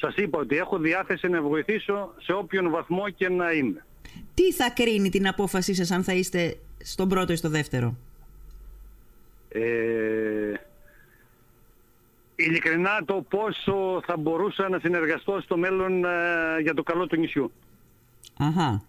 Σας 0.00 0.14
είπα 0.16 0.38
ότι 0.38 0.56
έχω 0.56 0.78
διάθεση 0.78 1.28
να 1.28 1.42
βοηθήσω 1.42 2.14
σε 2.18 2.32
όποιον 2.32 2.70
βαθμό 2.70 3.08
και 3.10 3.28
να 3.28 3.52
είμαι. 3.52 3.84
Τι 4.34 4.52
θα 4.52 4.70
κρίνει 4.70 5.08
την 5.08 5.28
απόφασή 5.28 5.74
σας 5.74 5.90
αν 5.90 6.02
θα 6.04 6.12
είστε 6.12 6.56
στον 6.82 7.08
πρώτο 7.08 7.32
ή 7.32 7.36
στο 7.36 7.48
δεύτερο; 7.48 7.96
Ε, 9.48 10.52
ειλικρινά 12.36 13.02
το 13.04 13.24
πόσο 13.28 14.02
θα 14.06 14.16
μπορούσα 14.16 14.68
να 14.68 14.78
συνεργαστώ 14.78 15.40
στο 15.40 15.56
μέλλον 15.56 16.04
ε, 16.04 16.08
για 16.62 16.74
το 16.74 16.82
καλό 16.82 17.06
του 17.06 17.16
νησιού. 17.16 17.52
Αχα. 18.38 18.82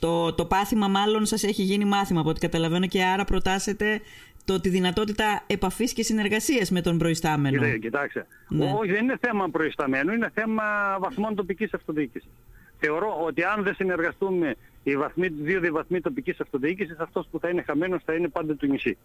Το, 0.00 0.32
το 0.34 0.44
πάθημα 0.44 0.88
μάλλον 0.88 1.26
σας 1.26 1.42
έχει 1.42 1.62
γίνει 1.62 1.84
μάθημα 1.84 2.20
από 2.20 2.28
ό,τι 2.28 2.40
καταλαβαίνω 2.40 2.86
και 2.86 3.04
άρα 3.04 3.24
προτάσετε 3.24 4.00
το, 4.44 4.60
τη 4.60 4.68
δυνατότητα 4.68 5.42
επαφής 5.46 5.92
και 5.92 6.02
συνεργασίας 6.02 6.70
με 6.70 6.80
τον 6.80 6.98
προϊστάμενο. 6.98 7.62
Κοίτα, 7.62 7.78
κοιτάξτε. 7.78 8.26
Ναι. 8.48 8.72
Όχι, 8.78 8.90
δεν 8.90 9.02
είναι 9.02 9.16
θέμα 9.20 9.48
προϊσταμένου, 9.48 10.12
είναι 10.12 10.30
θέμα 10.34 10.64
βαθμών 11.00 11.34
τοπικής 11.34 11.74
αυτοδιοίκησης. 11.74 12.30
Θεωρώ 12.78 13.22
ότι 13.26 13.42
αν 13.42 13.62
δεν 13.62 13.74
συνεργαστούμε 13.74 14.54
οι 14.82 14.96
βαθμοί, 14.96 15.28
δύο 15.28 15.60
διβαθμοί 15.60 16.00
τοπικής 16.00 16.40
αυτοδιοίκησης, 16.40 16.98
αυτός 16.98 17.26
που 17.30 17.38
θα 17.38 17.48
είναι 17.48 17.62
χαμένος 17.62 18.02
θα 18.04 18.14
είναι 18.14 18.28
πάντα 18.28 18.54
του 18.54 18.66
νησί. 18.66 18.96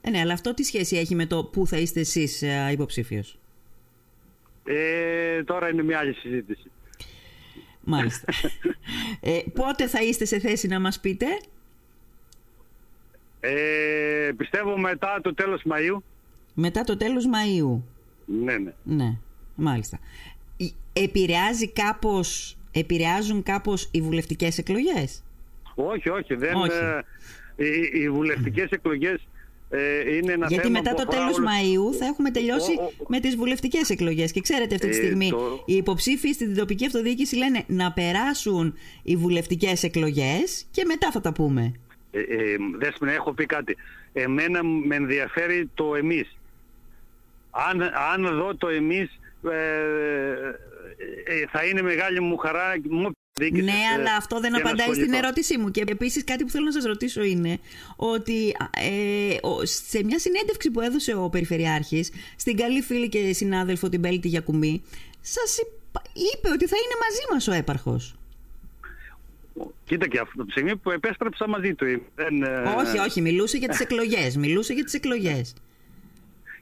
Ε, 0.00 0.10
ναι, 0.10 0.20
αλλά 0.20 0.32
αυτό 0.32 0.54
τι 0.54 0.62
σχέση 0.62 0.96
έχει 0.96 1.14
με 1.14 1.26
το 1.26 1.44
πού 1.44 1.66
θα 1.66 1.76
είστε 1.76 2.00
εσείς 2.00 2.42
ε, 2.42 2.68
υποψήφιος; 2.72 3.38
Ε, 4.64 5.42
τώρα 5.44 5.68
είναι 5.68 5.82
μια 5.82 5.98
άλλη 5.98 6.12
συζήτηση. 6.14 6.70
Μάλιστα. 7.80 8.32
ε, 9.20 9.38
πότε 9.54 9.86
θα 9.86 10.02
είστε 10.02 10.24
σε 10.24 10.38
θέση 10.38 10.66
να 10.68 10.80
μας 10.80 11.00
πείτε; 11.00 11.26
Ε, 13.40 14.30
πιστεύω 14.36 14.78
μετά 14.78 15.20
το 15.22 15.34
τέλος 15.34 15.62
Μαΐου. 15.70 15.98
Μετά 16.54 16.84
το 16.84 16.96
τέλος 16.96 17.24
Μαΐου. 17.26 17.80
Ναι, 18.26 18.56
ναι. 18.58 18.72
Ναι, 18.82 19.16
μάλιστα. 19.54 19.98
Ε, 20.56 20.66
Επηρεάζει 21.02 21.68
κάπως, 21.68 22.56
επηρεάζουν 22.72 23.42
κάπως 23.42 23.88
οι 23.90 24.00
βουλευτικές 24.00 24.58
εκλογές; 24.58 25.22
Όχι, 25.74 26.08
όχι. 26.08 26.34
Δεν, 26.34 26.54
Όχι. 26.54 26.70
ε, 27.56 27.64
οι, 27.64 27.90
οι 28.00 28.10
βουλευτικές 28.10 28.70
εκλογές 28.70 29.28
ε, 29.70 30.14
είναι 30.16 30.32
ένα 30.32 30.46
Γιατί 30.46 30.66
θέμα 30.66 30.78
μετά 30.78 30.90
που 30.90 30.96
το 30.96 31.02
αφορά 31.02 31.18
τέλος 31.18 31.36
όλους- 31.38 31.50
Μαΐου 31.50 31.98
θα 31.98 32.06
έχουμε 32.06 32.30
τελειώσει 32.30 32.72
Ο- 32.78 32.82
ο- 32.82 33.04
με 33.08 33.20
τις 33.20 33.36
βουλευτικές 33.36 33.90
εκλογές. 33.90 34.32
Και 34.32 34.40
ξέρετε 34.40 34.74
αυτή 34.74 34.88
τη 34.88 34.96
Ε, 34.96 35.00
στιγμή 35.02 35.30
το- 35.30 35.62
οι 35.66 35.74
υποψήφοι 35.74 36.32
στην 36.32 36.56
τοπική 36.56 36.86
αυτοδιοίκηση 36.86 37.36
λένε 37.36 37.64
να 37.66 37.92
περάσουν 37.92 38.74
οι 39.02 39.16
βουλευτικές 39.16 39.82
εκλογές 39.82 40.66
και 40.70 40.84
μετά 40.86 41.10
θα 41.10 41.20
τα 41.20 41.32
πούμε. 41.32 41.72
Ε, 42.10 42.20
ε, 42.20 42.56
Δέσποινα, 42.78 43.12
έχω 43.12 43.32
πει 43.32 43.46
κάτι. 43.46 43.76
Εμένα 44.12 44.62
με 44.62 44.94
ενδιαφέρει 44.96 45.70
το 45.74 45.94
εμείς. 45.94 46.36
Αν, 47.50 47.82
αν 48.12 48.36
δω 48.36 48.54
το 48.56 48.68
εμείς, 48.68 49.18
ε, 49.50 50.32
ε, 51.24 51.46
θα 51.50 51.64
είναι 51.64 51.82
μεγάλη 51.82 52.20
μου 52.20 52.36
χαρά. 52.36 52.74
Μου 53.38 53.44
διοίκησης, 53.44 53.64
Ναι, 53.64 53.72
ε, 53.72 53.94
αλλά 54.00 54.14
αυτό 54.16 54.40
δεν 54.40 54.52
και 54.52 54.56
να 54.62 54.68
απαντάει 54.68 54.86
στην 54.86 54.90
ασχοληθώ. 55.02 55.16
ερώτησή 55.26 55.58
μου. 55.58 55.70
Και 55.70 55.84
επίσης 55.86 56.24
κάτι 56.24 56.44
που 56.44 56.50
θέλω 56.50 56.64
να 56.64 56.72
σας 56.72 56.84
ρωτήσω 56.84 57.22
είναι 57.22 57.58
ότι 57.96 58.54
ε, 58.80 59.36
ο- 59.42 59.64
σε 59.64 60.04
μια 60.04 60.18
συνέντευξη 60.18 60.70
που 60.70 60.80
έδωσε 60.80 61.14
ο 61.14 61.28
Περιφερειάρχης 61.28 62.10
στην 62.36 62.56
καλή 62.56 62.80
φίλη 62.80 63.08
και 63.08 63.32
συνάδελφο 63.32 63.88
την 63.88 64.00
Πέλη 64.00 64.18
τη 64.18 64.28
Γιακουμή, 64.28 64.82
σας 65.20 65.58
είπα- 65.58 66.02
είπε 66.34 66.48
ότι 66.52 66.66
θα 66.66 66.76
είναι 66.76 66.94
μαζί 67.08 67.32
μας 67.32 67.48
ο 67.48 67.52
έπαρχος. 67.52 68.12
Κοίτα 69.84 70.08
και 70.08 70.18
αυτό 70.18 70.44
το 70.44 70.50
στιγμή 70.50 70.76
που 70.76 70.90
επέστρεψα 70.90 71.48
μαζί 71.48 71.74
του. 71.74 71.84
ε, 71.84 72.00
Δεν, 72.14 72.42
ε, 72.42 72.62
όχι, 72.76 72.98
όχι, 72.98 73.20
μιλούσε 73.20 73.56
για 73.56 73.68
τις 73.68 73.80
εκλογές. 73.80 74.36
Μιλούσε 74.36 74.72
για 74.72 74.84
τις 74.84 74.94
εκλογές. 74.94 75.54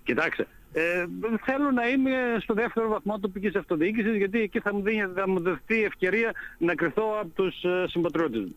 Κοιτάξτε, 0.04 0.46
ε, 0.78 1.04
θέλω 1.44 1.70
να 1.70 1.88
είμαι 1.88 2.12
στο 2.42 2.54
δεύτερο 2.54 2.88
βαθμό 2.88 3.18
τοπικής 3.18 3.54
αυτοδιοίκησης 3.54 4.16
γιατί 4.16 4.40
εκεί 4.40 4.60
θα 4.60 4.74
μου, 4.74 4.82
δίνει, 4.82 5.06
θα 5.14 5.28
μου 5.28 5.40
δοθεί 5.40 5.82
ευκαιρία 5.84 6.32
να 6.58 6.74
κρυθώ 6.74 7.02
από 7.20 7.28
τους 7.34 7.62
ε, 7.62 7.84
συμπατριώτες 7.88 8.40
μου. 8.40 8.56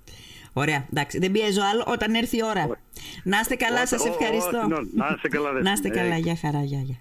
Ωραία, 0.53 0.85
εντάξει, 0.91 1.19
δεν 1.19 1.31
πιέζω 1.31 1.61
άλλο 1.73 1.83
όταν 1.87 2.13
έρθει 2.13 2.37
η 2.37 2.43
ώρα. 2.43 2.79
Να 3.23 3.39
είστε 3.39 3.55
καλά, 3.55 3.81
Ω- 3.81 3.85
σας 3.85 4.01
ω- 4.05 4.09
ω- 4.09 4.13
ευχαριστώ. 4.13 4.59
συγγνώμη. 4.59 4.89
Να 4.93 5.11
είστε 5.15 5.27
καλά, 5.27 5.51
Να 5.51 5.59
είστε 5.59 5.71
Δέσποινα. 5.89 5.95
καλά, 5.95 6.15
Ε, 6.15 6.17
γεια 6.19 6.35
χαρά, 6.35 6.61
γεια, 6.63 6.79
γεια. 6.79 6.97